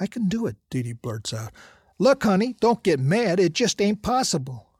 I 0.00 0.06
can 0.06 0.28
do 0.28 0.46
it, 0.46 0.56
Dee 0.70 0.82
Dee 0.82 0.92
blurts 0.94 1.32
out. 1.34 1.52
Look, 1.98 2.24
honey, 2.24 2.56
don't 2.60 2.82
get 2.82 2.98
mad. 2.98 3.38
It 3.38 3.52
just 3.52 3.80
ain't 3.80 4.02
possible. 4.02 4.70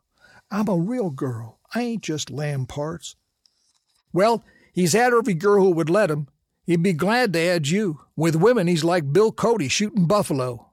I'm 0.51 0.69
a 0.69 0.77
real 0.77 1.11
girl. 1.11 1.61
I 1.75 1.83
ain't 1.83 2.03
just 2.03 2.31
lamb 2.31 2.67
parts. 2.67 3.15
Well, 4.13 4.43
he's 4.73 4.93
had 4.95 5.13
every 5.13 5.35
girl 5.35 5.63
who 5.63 5.71
would 5.73 5.91
let 5.91 6.11
him. 6.11 6.29
He'd 6.65 6.83
be 6.83 6.93
glad 6.93 7.33
to 7.35 7.41
add 7.41 7.69
you. 7.69 8.01
With 8.17 8.37
women, 8.37 8.67
he's 8.67 8.85
like 8.85 9.13
Bill 9.13 9.33
Cody 9.33 9.69
shooting 9.69 10.07
buffalo. 10.07 10.71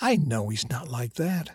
I 0.00 0.16
know 0.16 0.48
he's 0.48 0.68
not 0.68 0.88
like 0.88 1.14
that. 1.14 1.50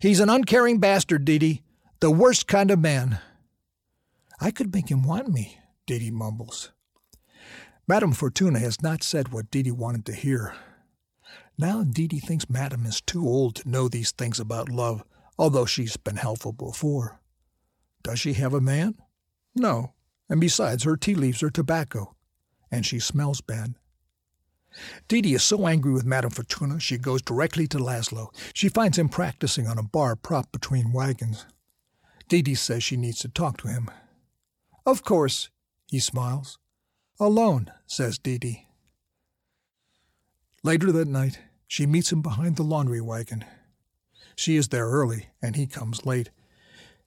He's 0.00 0.20
an 0.20 0.30
uncaring 0.30 0.78
bastard, 0.78 1.24
Dee. 1.24 1.62
The 2.00 2.10
worst 2.10 2.46
kind 2.46 2.70
of 2.70 2.78
man. 2.78 3.18
I 4.40 4.52
could 4.52 4.72
make 4.72 4.88
him 4.88 5.02
want 5.02 5.28
me, 5.28 5.58
Dee 5.86 6.10
mumbles. 6.10 6.70
Madame 7.88 8.12
Fortuna 8.12 8.60
has 8.60 8.82
not 8.82 9.02
said 9.02 9.32
what 9.32 9.50
Dee 9.50 9.70
wanted 9.72 10.06
to 10.06 10.12
hear. 10.12 10.54
Now 11.58 11.82
Dee 11.82 12.06
thinks 12.06 12.48
Madame 12.48 12.86
is 12.86 13.00
too 13.00 13.26
old 13.26 13.56
to 13.56 13.68
know 13.68 13.88
these 13.88 14.12
things 14.12 14.38
about 14.38 14.68
love, 14.68 15.02
although 15.36 15.66
she's 15.66 15.96
been 15.96 16.16
helpful 16.16 16.52
before. 16.52 17.20
Does 18.04 18.20
she 18.20 18.34
have 18.34 18.54
a 18.54 18.60
man? 18.60 18.94
No. 19.56 19.94
And 20.28 20.40
besides, 20.40 20.84
her 20.84 20.96
tea 20.96 21.14
leaves 21.14 21.42
are 21.42 21.50
tobacco, 21.50 22.14
and 22.70 22.86
she 22.86 23.00
smells 23.00 23.40
bad. 23.40 23.74
Dee 25.08 25.34
is 25.34 25.42
so 25.42 25.66
angry 25.66 25.92
with 25.92 26.04
Madame 26.04 26.30
Fortuna 26.30 26.80
she 26.80 26.98
goes 26.98 27.22
directly 27.22 27.66
to 27.68 27.78
Laszlo. 27.78 28.28
She 28.54 28.68
finds 28.68 28.98
him 28.98 29.08
practicing 29.08 29.66
on 29.66 29.78
a 29.78 29.82
bar 29.82 30.16
propped 30.16 30.52
between 30.52 30.92
wagons. 30.92 31.46
Dee 32.28 32.54
says 32.54 32.82
she 32.82 32.96
needs 32.96 33.18
to 33.20 33.28
talk 33.28 33.56
to 33.58 33.68
him. 33.68 33.90
Of 34.84 35.02
course, 35.02 35.50
he 35.86 35.98
smiles. 35.98 36.58
Alone, 37.20 37.72
says 37.86 38.18
Dee. 38.18 38.66
Later 40.62 40.92
that 40.92 41.08
night, 41.08 41.40
she 41.66 41.86
meets 41.86 42.12
him 42.12 42.22
behind 42.22 42.56
the 42.56 42.62
laundry 42.62 43.00
wagon. 43.00 43.44
She 44.36 44.56
is 44.56 44.68
there 44.68 44.86
early, 44.86 45.30
and 45.42 45.56
he 45.56 45.66
comes 45.66 46.06
late. 46.06 46.30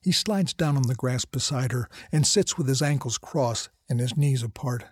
He 0.01 0.11
slides 0.11 0.53
down 0.53 0.75
on 0.75 0.83
the 0.83 0.95
grass 0.95 1.25
beside 1.25 1.71
her 1.71 1.87
and 2.11 2.25
sits 2.25 2.57
with 2.57 2.67
his 2.67 2.81
ankles 2.81 3.17
crossed 3.17 3.69
and 3.87 3.99
his 3.99 4.17
knees 4.17 4.43
apart. 4.43 4.85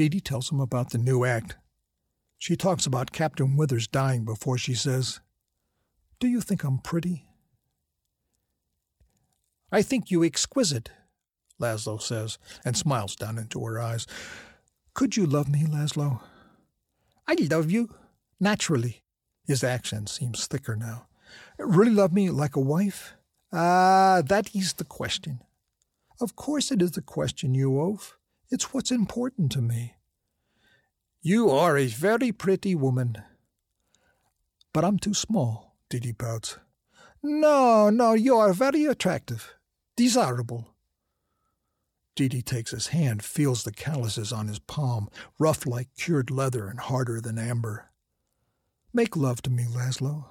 Dee 0.00 0.08
Dee 0.08 0.20
tells 0.20 0.50
him 0.50 0.60
about 0.60 0.92
the 0.92 0.96
new 0.96 1.26
act. 1.26 1.58
She 2.38 2.56
talks 2.56 2.86
about 2.86 3.12
Captain 3.12 3.54
Withers 3.54 3.86
dying 3.86 4.24
before 4.24 4.56
she 4.56 4.72
says, 4.72 5.20
Do 6.18 6.26
you 6.26 6.40
think 6.40 6.64
I'm 6.64 6.78
pretty? 6.78 7.26
I 9.70 9.82
think 9.82 10.10
you 10.10 10.24
exquisite, 10.24 10.90
Laszlo 11.60 12.00
says, 12.00 12.38
and 12.64 12.78
smiles 12.78 13.14
down 13.14 13.36
into 13.36 13.62
her 13.62 13.78
eyes. 13.78 14.06
Could 14.94 15.18
you 15.18 15.26
love 15.26 15.50
me, 15.50 15.64
Laszlo? 15.64 16.22
I 17.28 17.36
love 17.50 17.70
you, 17.70 17.90
naturally. 18.40 19.02
His 19.46 19.62
accent 19.62 20.08
seems 20.08 20.46
thicker 20.46 20.76
now. 20.76 21.08
Really 21.58 21.92
love 21.92 22.14
me 22.14 22.30
like 22.30 22.56
a 22.56 22.60
wife? 22.60 23.16
Ah, 23.52 24.22
that 24.24 24.56
is 24.56 24.72
the 24.72 24.84
question. 24.84 25.42
Of 26.22 26.36
course 26.36 26.70
it 26.70 26.80
is 26.80 26.92
the 26.92 27.02
question, 27.02 27.54
you 27.54 27.78
oaf. 27.78 28.16
It's 28.50 28.74
what's 28.74 28.90
important 28.90 29.52
to 29.52 29.62
me. 29.62 29.94
You 31.22 31.50
are 31.50 31.76
a 31.76 31.86
very 31.86 32.32
pretty 32.32 32.74
woman. 32.74 33.22
But 34.72 34.84
I'm 34.84 34.98
too 34.98 35.14
small, 35.14 35.76
Dee 35.88 36.12
pouts. 36.12 36.58
No, 37.22 37.90
no, 37.90 38.14
you 38.14 38.36
are 38.36 38.52
very 38.52 38.86
attractive. 38.86 39.54
Desirable. 39.96 40.74
Dee 42.16 42.42
takes 42.42 42.72
his 42.72 42.88
hand, 42.88 43.22
feels 43.22 43.62
the 43.62 43.72
calluses 43.72 44.32
on 44.32 44.48
his 44.48 44.58
palm, 44.58 45.08
rough 45.38 45.64
like 45.64 45.94
cured 45.96 46.30
leather 46.30 46.66
and 46.66 46.80
harder 46.80 47.20
than 47.20 47.38
amber. 47.38 47.90
Make 48.92 49.14
love 49.14 49.42
to 49.42 49.50
me, 49.50 49.64
Laszlo. 49.64 50.24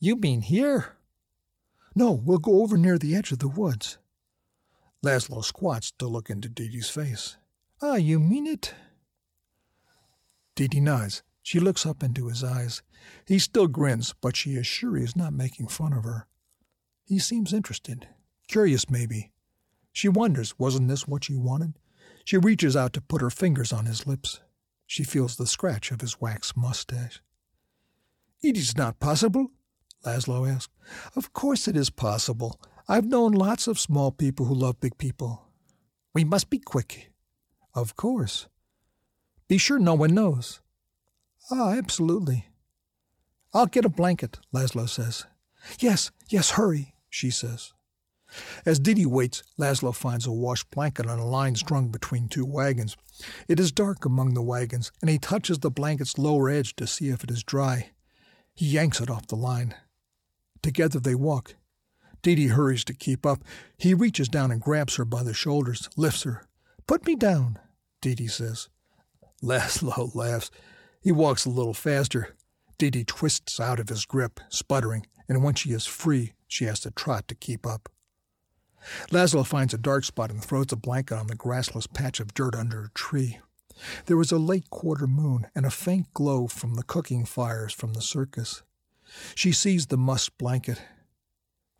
You 0.00 0.16
mean 0.16 0.40
here? 0.40 0.96
No, 1.94 2.10
we'll 2.10 2.38
go 2.38 2.62
over 2.62 2.76
near 2.76 2.98
the 2.98 3.14
edge 3.14 3.30
of 3.30 3.38
the 3.38 3.48
woods. 3.48 3.98
Laszlo 5.04 5.44
squats 5.44 5.92
to 5.98 6.06
look 6.06 6.30
into 6.30 6.48
Dee's 6.48 6.88
face. 6.88 7.36
Ah, 7.80 7.96
you 7.96 8.20
mean 8.20 8.46
it? 8.46 8.74
Dee 10.54 10.68
nods. 10.80 11.22
She 11.42 11.58
looks 11.58 11.84
up 11.84 12.04
into 12.04 12.28
his 12.28 12.44
eyes. 12.44 12.82
He 13.26 13.40
still 13.40 13.66
grins, 13.66 14.14
but 14.20 14.36
she 14.36 14.54
is 14.54 14.66
sure 14.66 14.96
he 14.96 15.02
is 15.02 15.16
not 15.16 15.32
making 15.32 15.66
fun 15.66 15.92
of 15.92 16.04
her. 16.04 16.28
He 17.04 17.18
seems 17.18 17.52
interested. 17.52 18.06
Curious, 18.46 18.88
maybe. 18.88 19.32
She 19.92 20.08
wonders, 20.08 20.56
wasn't 20.58 20.88
this 20.88 21.08
what 21.08 21.24
she 21.24 21.34
wanted? 21.34 21.74
She 22.24 22.38
reaches 22.38 22.76
out 22.76 22.92
to 22.92 23.00
put 23.00 23.22
her 23.22 23.30
fingers 23.30 23.72
on 23.72 23.86
his 23.86 24.06
lips. 24.06 24.40
She 24.86 25.02
feels 25.02 25.36
the 25.36 25.46
scratch 25.46 25.90
of 25.90 26.00
his 26.00 26.20
waxed 26.20 26.56
mustache. 26.56 27.20
It 28.40 28.56
is 28.56 28.76
not 28.76 29.00
possible, 29.00 29.50
Laszlo 30.04 30.48
asks. 30.48 30.72
Of 31.16 31.32
course 31.32 31.66
it 31.66 31.76
is 31.76 31.90
possible. 31.90 32.60
I've 32.92 33.06
known 33.06 33.32
lots 33.32 33.68
of 33.68 33.80
small 33.80 34.10
people 34.10 34.44
who 34.44 34.54
love 34.54 34.78
big 34.78 34.98
people. 34.98 35.48
We 36.12 36.24
must 36.24 36.50
be 36.50 36.58
quick. 36.58 37.10
Of 37.74 37.96
course. 37.96 38.48
Be 39.48 39.56
sure 39.56 39.78
no 39.78 39.94
one 39.94 40.12
knows. 40.12 40.60
Ah, 41.50 41.72
absolutely. 41.72 42.48
I'll 43.54 43.64
get 43.64 43.86
a 43.86 43.88
blanket, 43.88 44.40
Laszlo 44.54 44.86
says. 44.86 45.24
Yes, 45.78 46.10
yes, 46.28 46.50
hurry, 46.50 46.94
she 47.08 47.30
says. 47.30 47.72
As 48.66 48.78
Dee 48.78 49.06
waits, 49.06 49.42
Laszlo 49.58 49.94
finds 49.96 50.26
a 50.26 50.30
wash 50.30 50.62
blanket 50.64 51.06
on 51.06 51.18
a 51.18 51.26
line 51.26 51.54
strung 51.54 51.88
between 51.88 52.28
two 52.28 52.44
wagons. 52.44 52.98
It 53.48 53.58
is 53.58 53.72
dark 53.72 54.04
among 54.04 54.34
the 54.34 54.42
wagons, 54.42 54.92
and 55.00 55.08
he 55.08 55.18
touches 55.18 55.60
the 55.60 55.70
blanket's 55.70 56.18
lower 56.18 56.50
edge 56.50 56.76
to 56.76 56.86
see 56.86 57.08
if 57.08 57.24
it 57.24 57.30
is 57.30 57.42
dry. 57.42 57.92
He 58.54 58.66
yanks 58.66 59.00
it 59.00 59.08
off 59.08 59.28
the 59.28 59.36
line. 59.36 59.74
Together 60.60 61.00
they 61.00 61.14
walk. 61.14 61.54
Dee 62.22 62.36
Dee 62.36 62.46
hurries 62.48 62.84
to 62.84 62.94
keep 62.94 63.26
up. 63.26 63.42
He 63.76 63.94
reaches 63.94 64.28
down 64.28 64.50
and 64.50 64.60
grabs 64.60 64.96
her 64.96 65.04
by 65.04 65.22
the 65.22 65.34
shoulders, 65.34 65.88
lifts 65.96 66.22
her. 66.22 66.46
Put 66.86 67.06
me 67.06 67.16
down, 67.16 67.58
Dee 68.00 68.14
Dee 68.14 68.28
says. 68.28 68.68
Laszlo 69.42 70.14
laughs. 70.14 70.50
He 71.00 71.10
walks 71.10 71.44
a 71.44 71.50
little 71.50 71.74
faster. 71.74 72.36
Dee 72.78 72.90
Dee 72.90 73.04
twists 73.04 73.58
out 73.58 73.80
of 73.80 73.88
his 73.88 74.04
grip, 74.04 74.40
sputtering, 74.48 75.06
and 75.28 75.42
when 75.42 75.54
she 75.54 75.72
is 75.72 75.86
free, 75.86 76.32
she 76.46 76.64
has 76.64 76.80
to 76.80 76.90
trot 76.90 77.26
to 77.28 77.34
keep 77.34 77.66
up. 77.66 77.88
Laszlo 79.10 79.46
finds 79.46 79.74
a 79.74 79.78
dark 79.78 80.04
spot 80.04 80.30
and 80.30 80.42
throws 80.42 80.72
a 80.72 80.76
blanket 80.76 81.16
on 81.16 81.26
the 81.26 81.36
grassless 81.36 81.92
patch 81.92 82.20
of 82.20 82.34
dirt 82.34 82.54
under 82.54 82.84
a 82.84 82.90
tree. 82.90 83.38
There 84.06 84.20
is 84.20 84.32
a 84.32 84.38
late 84.38 84.70
quarter 84.70 85.06
moon 85.06 85.46
and 85.54 85.64
a 85.66 85.70
faint 85.70 86.12
glow 86.14 86.46
from 86.46 86.74
the 86.74 86.82
cooking 86.82 87.24
fires 87.24 87.72
from 87.72 87.94
the 87.94 88.02
circus. 88.02 88.62
She 89.34 89.52
sees 89.52 89.86
the 89.86 89.96
musk 89.96 90.32
blanket. 90.38 90.80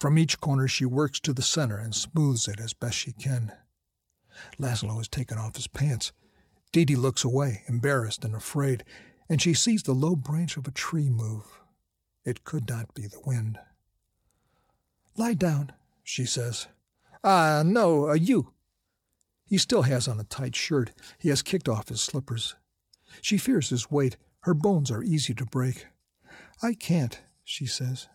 From 0.02 0.18
each 0.18 0.40
corner 0.40 0.66
she 0.66 0.84
works 0.84 1.20
to 1.20 1.32
the 1.32 1.42
center 1.42 1.78
and 1.78 1.94
smooths 1.94 2.48
it 2.48 2.58
as 2.58 2.74
best 2.74 2.98
she 2.98 3.12
can. 3.12 3.52
Laszlo 4.58 4.96
has 4.96 5.06
taken 5.06 5.38
off 5.38 5.54
his 5.54 5.68
pants. 5.68 6.10
Dee 6.72 6.84
Dee 6.84 6.96
looks 6.96 7.22
away, 7.22 7.62
embarrassed 7.68 8.24
and 8.24 8.34
afraid, 8.34 8.82
and 9.28 9.40
she 9.40 9.54
sees 9.54 9.84
the 9.84 9.92
low 9.92 10.16
branch 10.16 10.56
of 10.56 10.66
a 10.66 10.72
tree 10.72 11.08
move. 11.08 11.60
It 12.24 12.42
could 12.42 12.68
not 12.68 12.92
be 12.94 13.06
the 13.06 13.20
wind. 13.24 13.60
Lie 15.16 15.34
down, 15.34 15.70
she 16.02 16.24
says. 16.24 16.66
Ah, 17.22 17.62
no, 17.64 18.08
uh, 18.10 18.14
you. 18.14 18.54
He 19.46 19.56
still 19.56 19.82
has 19.82 20.08
on 20.08 20.18
a 20.18 20.24
tight 20.24 20.56
shirt. 20.56 20.90
He 21.20 21.28
has 21.28 21.42
kicked 21.42 21.68
off 21.68 21.90
his 21.90 22.00
slippers. 22.00 22.56
She 23.20 23.38
fears 23.38 23.68
his 23.68 23.88
weight. 23.88 24.16
Her 24.40 24.52
bones 24.52 24.90
are 24.90 25.04
easy 25.04 25.32
to 25.34 25.46
break. 25.46 25.86
I 26.60 26.74
can't, 26.74 27.20
she 27.44 27.66
says. 27.66 28.08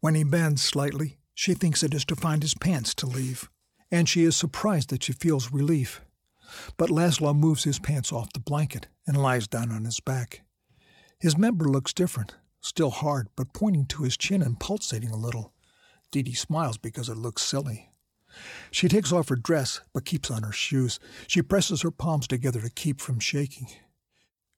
When 0.00 0.14
he 0.14 0.24
bends 0.24 0.62
slightly, 0.62 1.18
she 1.34 1.54
thinks 1.54 1.82
it 1.82 1.94
is 1.94 2.04
to 2.06 2.16
find 2.16 2.42
his 2.42 2.54
pants 2.54 2.94
to 2.96 3.06
leave, 3.06 3.50
and 3.90 4.08
she 4.08 4.24
is 4.24 4.36
surprised 4.36 4.90
that 4.90 5.02
she 5.02 5.12
feels 5.12 5.52
relief. 5.52 6.00
But 6.76 6.90
Laszlo 6.90 7.36
moves 7.36 7.64
his 7.64 7.78
pants 7.78 8.12
off 8.12 8.32
the 8.32 8.40
blanket 8.40 8.88
and 9.06 9.16
lies 9.16 9.46
down 9.46 9.70
on 9.70 9.84
his 9.84 10.00
back. 10.00 10.42
His 11.18 11.36
member 11.36 11.66
looks 11.66 11.92
different, 11.92 12.34
still 12.60 12.90
hard, 12.90 13.28
but 13.36 13.52
pointing 13.52 13.86
to 13.86 14.02
his 14.04 14.16
chin 14.16 14.42
and 14.42 14.58
pulsating 14.58 15.10
a 15.10 15.16
little. 15.16 15.52
Dee 16.10 16.22
Dee 16.22 16.34
smiles 16.34 16.78
because 16.78 17.08
it 17.08 17.16
looks 17.16 17.42
silly. 17.42 17.90
She 18.70 18.88
takes 18.88 19.12
off 19.12 19.28
her 19.28 19.36
dress, 19.36 19.80
but 19.92 20.04
keeps 20.04 20.30
on 20.30 20.44
her 20.44 20.52
shoes. 20.52 20.98
She 21.26 21.42
presses 21.42 21.82
her 21.82 21.90
palms 21.90 22.26
together 22.26 22.60
to 22.60 22.70
keep 22.70 23.00
from 23.00 23.20
shaking. 23.20 23.68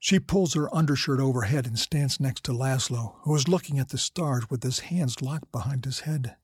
She 0.05 0.19
pulls 0.19 0.55
her 0.55 0.75
undershirt 0.75 1.21
overhead 1.21 1.65
and 1.65 1.79
stands 1.79 2.19
next 2.19 2.43
to 2.45 2.53
Laszlo, 2.53 3.15
who 3.21 3.37
is 3.37 3.47
looking 3.47 3.79
at 3.79 3.91
the 3.91 3.99
stars 3.99 4.51
with 4.51 4.65
his 4.65 4.81
hands 4.81 5.23
locked 5.23 5.53
behind 5.53 5.85
his 5.85 6.01
head. 6.01 6.35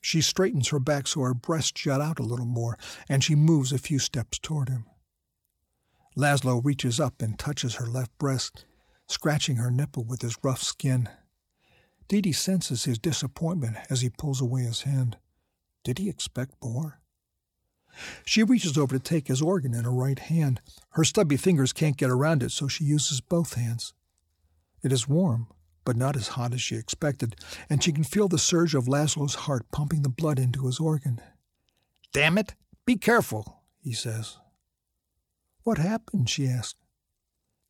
She 0.00 0.22
straightens 0.22 0.68
her 0.68 0.80
back 0.80 1.06
so 1.06 1.20
her 1.20 1.34
breasts 1.34 1.72
jut 1.72 2.00
out 2.00 2.18
a 2.18 2.22
little 2.22 2.46
more, 2.46 2.78
and 3.06 3.22
she 3.22 3.34
moves 3.34 3.70
a 3.70 3.76
few 3.76 3.98
steps 3.98 4.38
toward 4.38 4.70
him. 4.70 4.86
Laszlo 6.16 6.64
reaches 6.64 6.98
up 6.98 7.20
and 7.20 7.38
touches 7.38 7.74
her 7.74 7.86
left 7.86 8.16
breast, 8.16 8.64
scratching 9.06 9.56
her 9.56 9.70
nipple 9.70 10.04
with 10.04 10.22
his 10.22 10.38
rough 10.42 10.62
skin. 10.62 11.06
Dee 12.08 12.32
senses 12.32 12.84
his 12.84 12.98
disappointment 12.98 13.76
as 13.90 14.00
he 14.00 14.08
pulls 14.08 14.40
away 14.40 14.62
his 14.62 14.82
hand. 14.82 15.18
Did 15.84 15.98
he 15.98 16.08
expect 16.08 16.54
more? 16.64 17.02
She 18.24 18.42
reaches 18.42 18.78
over 18.78 18.96
to 18.96 19.02
take 19.02 19.28
his 19.28 19.42
organ 19.42 19.74
in 19.74 19.84
her 19.84 19.92
right 19.92 20.18
hand. 20.18 20.60
Her 20.90 21.04
stubby 21.04 21.36
fingers 21.36 21.72
can't 21.72 21.96
get 21.96 22.10
around 22.10 22.42
it, 22.42 22.50
so 22.50 22.68
she 22.68 22.84
uses 22.84 23.20
both 23.20 23.54
hands. 23.54 23.92
It 24.82 24.92
is 24.92 25.08
warm, 25.08 25.48
but 25.84 25.96
not 25.96 26.16
as 26.16 26.28
hot 26.28 26.54
as 26.54 26.62
she 26.62 26.76
expected, 26.76 27.36
and 27.68 27.82
she 27.82 27.92
can 27.92 28.04
feel 28.04 28.28
the 28.28 28.38
surge 28.38 28.74
of 28.74 28.86
Laszlo's 28.86 29.34
heart 29.34 29.66
pumping 29.72 30.02
the 30.02 30.08
blood 30.08 30.38
into 30.38 30.66
his 30.66 30.80
organ. 30.80 31.20
Damn 32.12 32.38
it! 32.38 32.54
Be 32.86 32.96
careful, 32.96 33.62
he 33.82 33.92
says. 33.92 34.38
What 35.62 35.78
happened? 35.78 36.28
she 36.28 36.46
asks. 36.46 36.78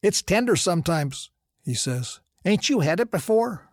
It's 0.02 0.22
tender 0.22 0.56
sometimes, 0.56 1.30
he 1.62 1.74
says. 1.74 2.20
Ain't 2.44 2.68
you 2.68 2.80
had 2.80 3.00
it 3.00 3.10
before? 3.10 3.68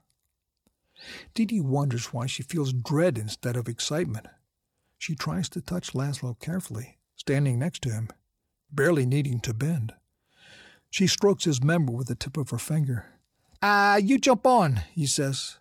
Dee 1.34 1.46
Dee 1.46 1.62
wonders 1.62 2.08
why 2.08 2.26
she 2.26 2.43
feels 2.43 2.74
dread 2.74 3.17
instead 3.17 3.56
of 3.56 3.70
excitement. 3.70 4.28
She 4.98 5.16
tries 5.16 5.50
to 5.50 5.62
touch 5.62 5.94
Laszlo 5.94 6.40
carefully, 6.40 6.98
standing 7.16 7.60
next 7.60 7.82
to 7.84 7.92
him, 7.92 8.10
barely 8.72 9.06
needing 9.06 9.40
to 9.42 9.54
bend. 9.54 9.94
She 10.90 11.08
strokes 11.08 11.44
his 11.44 11.64
member 11.64 11.92
with 11.92 12.08
the 12.08 12.16
tip 12.16 12.38
of 12.38 12.50
her 12.50 12.58
finger. 12.58 13.06
Ah, 13.62 13.94
uh, 13.94 13.98
you 13.98 14.18
jump 14.18 14.46
on, 14.46 14.82
he 14.94 15.06
says. 15.06 15.58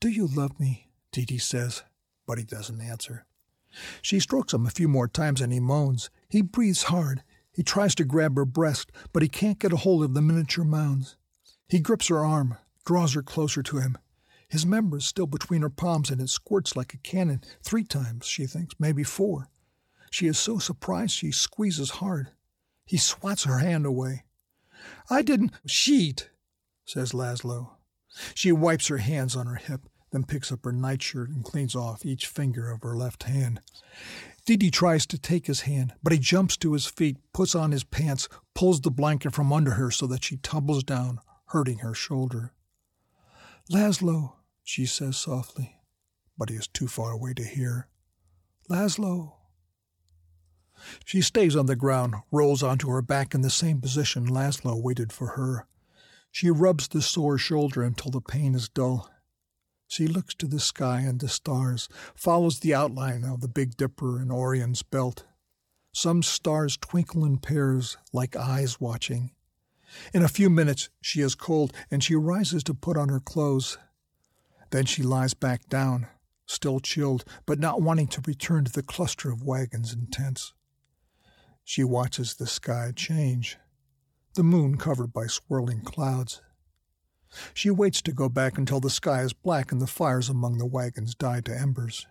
Do 0.00 0.08
you 0.08 0.26
love 0.26 0.58
me? 0.58 0.88
Dee 1.12 1.38
says, 1.38 1.82
but 2.26 2.38
he 2.38 2.44
doesn't 2.44 2.80
answer. 2.80 3.26
She 4.00 4.20
strokes 4.20 4.52
him 4.52 4.66
a 4.66 4.70
few 4.70 4.88
more 4.88 5.08
times 5.08 5.40
and 5.40 5.52
he 5.52 5.60
moans. 5.60 6.10
He 6.28 6.42
breathes 6.42 6.84
hard. 6.84 7.22
He 7.52 7.62
tries 7.62 7.94
to 7.96 8.04
grab 8.04 8.36
her 8.36 8.44
breast, 8.44 8.90
but 9.12 9.22
he 9.22 9.28
can't 9.28 9.58
get 9.58 9.72
a 9.72 9.76
hold 9.76 10.02
of 10.04 10.14
the 10.14 10.22
miniature 10.22 10.64
mounds. 10.64 11.16
He 11.68 11.80
grips 11.80 12.08
her 12.08 12.24
arm, 12.24 12.56
draws 12.84 13.14
her 13.14 13.22
closer 13.22 13.62
to 13.62 13.78
him. 13.78 13.98
His 14.52 14.66
member 14.66 14.98
is 14.98 15.06
still 15.06 15.26
between 15.26 15.62
her 15.62 15.70
palms 15.70 16.10
and 16.10 16.20
it 16.20 16.28
squirts 16.28 16.76
like 16.76 16.92
a 16.92 16.98
cannon 16.98 17.40
three 17.62 17.84
times, 17.84 18.26
she 18.26 18.44
thinks, 18.44 18.74
maybe 18.78 19.02
four. 19.02 19.48
She 20.10 20.26
is 20.26 20.38
so 20.38 20.58
surprised 20.58 21.14
she 21.14 21.32
squeezes 21.32 21.88
hard. 21.88 22.32
He 22.84 22.98
swats 22.98 23.44
her 23.44 23.60
hand 23.60 23.86
away. 23.86 24.24
I 25.08 25.22
didn't. 25.22 25.52
Sheet, 25.64 26.28
says 26.84 27.12
Laszlo. 27.12 27.76
She 28.34 28.52
wipes 28.52 28.88
her 28.88 28.98
hands 28.98 29.34
on 29.34 29.46
her 29.46 29.54
hip, 29.54 29.88
then 30.10 30.24
picks 30.24 30.52
up 30.52 30.66
her 30.66 30.72
nightshirt 30.72 31.30
and 31.30 31.42
cleans 31.42 31.74
off 31.74 32.04
each 32.04 32.26
finger 32.26 32.70
of 32.70 32.82
her 32.82 32.94
left 32.94 33.22
hand. 33.22 33.58
Dee 34.44 34.70
tries 34.70 35.06
to 35.06 35.18
take 35.18 35.46
his 35.46 35.62
hand, 35.62 35.94
but 36.02 36.12
he 36.12 36.18
jumps 36.18 36.58
to 36.58 36.74
his 36.74 36.84
feet, 36.84 37.16
puts 37.32 37.54
on 37.54 37.72
his 37.72 37.84
pants, 37.84 38.28
pulls 38.54 38.82
the 38.82 38.90
blanket 38.90 39.32
from 39.32 39.50
under 39.50 39.70
her 39.72 39.90
so 39.90 40.06
that 40.08 40.24
she 40.24 40.36
tumbles 40.36 40.84
down, 40.84 41.20
hurting 41.46 41.78
her 41.78 41.94
shoulder. 41.94 42.52
Laszlo, 43.70 44.34
she 44.62 44.86
says 44.86 45.16
softly, 45.16 45.76
but 46.38 46.48
he 46.48 46.56
is 46.56 46.68
too 46.68 46.88
far 46.88 47.12
away 47.12 47.34
to 47.34 47.44
hear. 47.44 47.88
Laszlo. 48.70 49.34
She 51.04 51.20
stays 51.20 51.54
on 51.54 51.66
the 51.66 51.76
ground, 51.76 52.14
rolls 52.30 52.62
onto 52.62 52.88
her 52.88 53.02
back 53.02 53.34
in 53.34 53.42
the 53.42 53.50
same 53.50 53.80
position 53.80 54.26
Laszlo 54.26 54.80
waited 54.80 55.12
for 55.12 55.28
her. 55.28 55.66
She 56.30 56.50
rubs 56.50 56.88
the 56.88 57.02
sore 57.02 57.38
shoulder 57.38 57.82
until 57.82 58.10
the 58.10 58.20
pain 58.20 58.54
is 58.54 58.68
dull. 58.68 59.10
She 59.86 60.06
looks 60.06 60.34
to 60.36 60.46
the 60.46 60.58
sky 60.58 61.00
and 61.00 61.20
the 61.20 61.28
stars, 61.28 61.88
follows 62.14 62.60
the 62.60 62.74
outline 62.74 63.24
of 63.24 63.42
the 63.42 63.48
Big 63.48 63.76
Dipper 63.76 64.18
and 64.18 64.32
Orion's 64.32 64.82
belt. 64.82 65.24
Some 65.92 66.22
stars 66.22 66.78
twinkle 66.78 67.26
in 67.26 67.36
pairs, 67.36 67.98
like 68.12 68.34
eyes 68.34 68.80
watching. 68.80 69.32
In 70.14 70.22
a 70.22 70.28
few 70.28 70.48
minutes 70.48 70.88
she 71.02 71.20
is 71.20 71.34
cold, 71.34 71.74
and 71.90 72.02
she 72.02 72.14
rises 72.14 72.64
to 72.64 72.72
put 72.72 72.96
on 72.96 73.10
her 73.10 73.20
clothes. 73.20 73.76
Then 74.72 74.86
she 74.86 75.02
lies 75.02 75.34
back 75.34 75.68
down, 75.68 76.06
still 76.46 76.80
chilled, 76.80 77.24
but 77.44 77.58
not 77.58 77.82
wanting 77.82 78.08
to 78.08 78.22
return 78.26 78.64
to 78.64 78.72
the 78.72 78.82
cluster 78.82 79.30
of 79.30 79.44
wagons 79.44 79.92
and 79.92 80.10
tents. 80.10 80.54
She 81.62 81.84
watches 81.84 82.34
the 82.34 82.46
sky 82.46 82.92
change, 82.96 83.58
the 84.34 84.42
moon 84.42 84.78
covered 84.78 85.12
by 85.12 85.26
swirling 85.26 85.82
clouds. 85.82 86.40
She 87.52 87.70
waits 87.70 88.00
to 88.02 88.12
go 88.12 88.30
back 88.30 88.56
until 88.56 88.80
the 88.80 88.88
sky 88.88 89.20
is 89.20 89.34
black 89.34 89.72
and 89.72 89.80
the 89.80 89.86
fires 89.86 90.30
among 90.30 90.56
the 90.56 90.66
wagons 90.66 91.14
die 91.14 91.42
to 91.42 91.56
embers. 91.56 92.06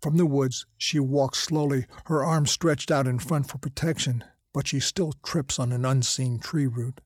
From 0.00 0.16
the 0.16 0.26
woods, 0.26 0.64
she 0.78 0.98
walks 0.98 1.40
slowly, 1.40 1.84
her 2.06 2.24
arms 2.24 2.50
stretched 2.50 2.90
out 2.90 3.06
in 3.06 3.18
front 3.18 3.50
for 3.50 3.58
protection, 3.58 4.24
but 4.54 4.66
she 4.66 4.80
still 4.80 5.12
trips 5.22 5.58
on 5.58 5.72
an 5.72 5.84
unseen 5.84 6.38
tree 6.38 6.66
root. 6.66 7.02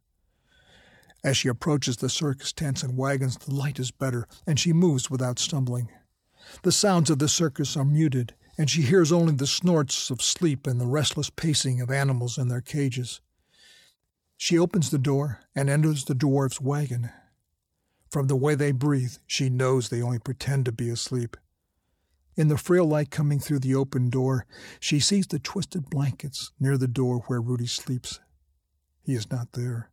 As 1.24 1.37
she 1.37 1.48
approaches 1.48 1.98
the 1.98 2.08
circus 2.08 2.52
tents 2.52 2.82
and 2.82 2.96
wagons, 2.96 3.37
the 3.37 3.54
light 3.54 3.78
is 3.78 3.90
better, 3.90 4.26
and 4.46 4.58
she 4.58 4.72
moves 4.72 5.08
without 5.08 5.38
stumbling. 5.38 5.88
The 6.62 6.72
sounds 6.72 7.11
of 7.11 7.20
the 7.20 7.28
circus 7.28 7.76
are 7.76 7.85
muted, 7.85 8.35
and 8.58 8.68
she 8.68 8.82
hears 8.82 9.12
only 9.12 9.32
the 9.32 9.46
snorts 9.46 10.11
of 10.11 10.20
sleep 10.20 10.66
and 10.66 10.80
the 10.80 10.87
restless 10.87 11.30
pacing 11.30 11.80
of 11.80 11.90
animals 11.90 12.38
in 12.38 12.48
their 12.48 12.61
cages. 12.61 13.20
She 14.37 14.58
opens 14.58 14.90
the 14.90 14.98
door 14.98 15.38
and 15.54 15.70
enters 15.70 16.04
the 16.04 16.14
dwarf's 16.16 16.61
wagon. 16.61 17.11
From 18.11 18.26
the 18.26 18.37
way 18.37 18.56
they 18.56 18.72
breathe, 18.72 19.14
she 19.26 19.48
knows 19.48 19.88
they 19.88 20.02
only 20.02 20.18
pretend 20.18 20.64
to 20.64 20.72
be 20.72 20.90
asleep. 20.90 21.37
In 22.37 22.48
the 22.48 22.58
frail 22.58 22.85
light 22.85 23.11
coming 23.11 23.38
through 23.38 23.61
the 23.61 23.76
open 23.76 24.11
door, 24.11 24.46
she 24.80 24.98
sees 24.98 25.28
the 25.28 25.38
twisted 25.38 25.88
blankets 25.88 26.50
near 26.58 26.76
the 26.76 26.88
door 26.88 27.20
where 27.28 27.40
Rudy 27.40 27.68
sleeps. 27.68 28.18
He 29.02 29.14
is 29.14 29.30
not 29.30 29.52
there. 29.52 29.91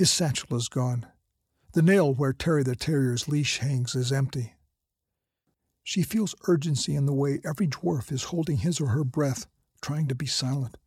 His 0.00 0.10
satchel 0.10 0.56
is 0.56 0.70
gone. 0.70 1.04
The 1.74 1.82
nail 1.82 2.14
where 2.14 2.32
Terry 2.32 2.62
the 2.62 2.74
Terrier's 2.74 3.28
leash 3.28 3.58
hangs 3.58 3.94
is 3.94 4.10
empty. 4.10 4.54
She 5.84 6.02
feels 6.02 6.34
urgency 6.48 6.94
in 6.94 7.04
the 7.04 7.12
way 7.12 7.38
every 7.44 7.66
dwarf 7.66 8.10
is 8.10 8.22
holding 8.32 8.56
his 8.56 8.80
or 8.80 8.86
her 8.86 9.04
breath, 9.04 9.46
trying 9.82 10.08
to 10.08 10.14
be 10.14 10.24
silent. 10.24 10.78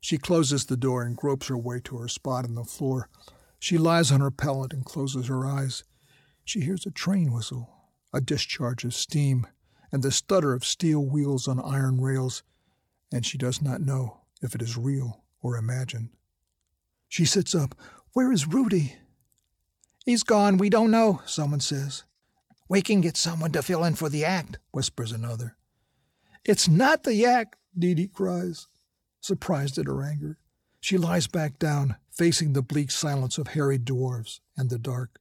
She 0.00 0.16
closes 0.16 0.64
the 0.64 0.76
door 0.78 1.02
and 1.02 1.14
gropes 1.14 1.48
her 1.48 1.58
way 1.58 1.80
to 1.80 1.98
her 1.98 2.08
spot 2.08 2.46
on 2.46 2.54
the 2.54 2.64
floor. 2.64 3.10
She 3.58 3.76
lies 3.76 4.10
on 4.10 4.22
her 4.22 4.30
pallet 4.30 4.72
and 4.72 4.86
closes 4.86 5.26
her 5.26 5.44
eyes. 5.44 5.84
She 6.46 6.62
hears 6.62 6.86
a 6.86 6.90
train 6.90 7.30
whistle, 7.30 7.68
a 8.10 8.22
discharge 8.22 8.84
of 8.84 8.94
steam, 8.94 9.46
and 9.92 10.02
the 10.02 10.10
stutter 10.10 10.54
of 10.54 10.64
steel 10.64 11.04
wheels 11.04 11.46
on 11.46 11.60
iron 11.60 12.00
rails, 12.00 12.42
and 13.12 13.26
she 13.26 13.36
does 13.36 13.60
not 13.60 13.82
know 13.82 14.22
if 14.40 14.54
it 14.54 14.62
is 14.62 14.78
real 14.78 15.24
or 15.42 15.58
imagined. 15.58 16.08
She 17.14 17.26
sits 17.26 17.54
up. 17.54 17.76
Where 18.14 18.32
is 18.32 18.48
Rudy? 18.48 18.96
He's 20.06 20.22
gone. 20.22 20.56
We 20.56 20.70
don't 20.70 20.90
know, 20.90 21.20
someone 21.26 21.60
says. 21.60 22.04
We 22.68 22.80
can 22.80 23.02
get 23.02 23.16
someone 23.18 23.52
to 23.52 23.62
fill 23.62 23.84
in 23.84 23.94
for 23.94 24.08
the 24.08 24.24
act, 24.24 24.58
whispers 24.72 25.12
another. 25.12 25.56
It's 26.44 26.66
not 26.68 27.04
the 27.04 27.26
act, 27.26 27.56
Dee 27.78 27.94
Dee 27.94 28.08
cries 28.08 28.66
surprised 29.24 29.78
at 29.78 29.86
her 29.86 30.02
anger. 30.02 30.36
She 30.80 30.98
lies 30.98 31.26
back 31.26 31.58
down, 31.58 31.96
facing 32.10 32.52
the 32.52 32.62
bleak 32.62 32.90
silence 32.90 33.38
of 33.38 33.48
harried 33.48 33.86
dwarfs 33.86 34.40
and 34.56 34.68
the 34.68 34.78
dark. 34.78 35.18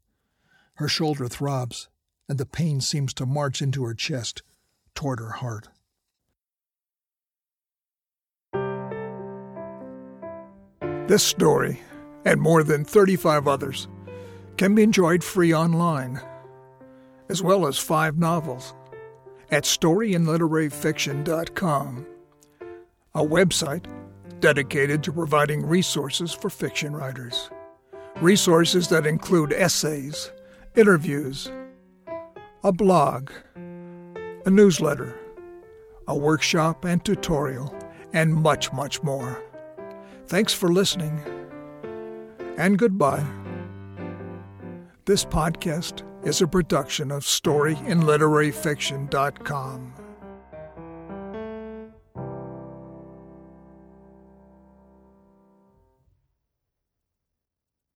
Her 0.76 0.90
shoulder 0.90 1.30
throbs, 1.30 1.88
and 2.28 2.38
the 2.38 2.46
pain 2.46 2.82
seems 2.82 3.14
to 3.14 3.26
march 3.26 3.62
into 3.62 3.86
her 3.86 3.94
chest, 3.94 4.44
toward 4.94 5.20
her 5.20 5.32
heart. 5.32 5.70
This 11.08 11.24
story, 11.24 11.82
and 12.26 12.42
more 12.42 12.64
than 12.64 12.86
35 12.86 13.48
others, 13.48 13.88
can 14.58 14.76
be 14.76 14.84
enjoyed 14.84 15.24
free 15.24 15.54
online, 15.54 16.22
as 17.30 17.42
well 17.42 17.66
as 17.68 17.78
five 17.78 18.18
novels 18.18 18.74
at 19.52 19.64
storyandliteraryfiction.com 19.64 22.08
a 23.16 23.24
website 23.24 23.86
dedicated 24.40 25.04
to 25.04 25.12
providing 25.12 25.66
resources 25.66 26.34
for 26.34 26.50
fiction 26.50 26.96
writers. 26.96 27.50
Resources 28.22 28.88
that 28.88 29.06
include 29.06 29.54
essays, 29.54 30.32
interviews, 30.76 31.52
a 32.64 32.72
blog, 32.72 33.32
a 33.56 34.50
newsletter, 34.50 35.16
a 36.08 36.16
workshop 36.16 36.86
and 36.86 37.04
tutorial, 37.06 37.74
and 38.14 38.34
much, 38.34 38.74
much 38.74 39.02
more. 39.04 39.42
Thanks 40.28 40.54
for 40.54 40.70
listening, 40.70 41.22
and 42.58 42.78
goodbye. 42.78 43.26
This 45.06 45.24
podcast 45.26 46.04
is 46.26 46.42
a 46.42 46.48
production 46.48 47.12
of 47.12 47.24
StoryandLiteraryFiction.com. 47.24 50.03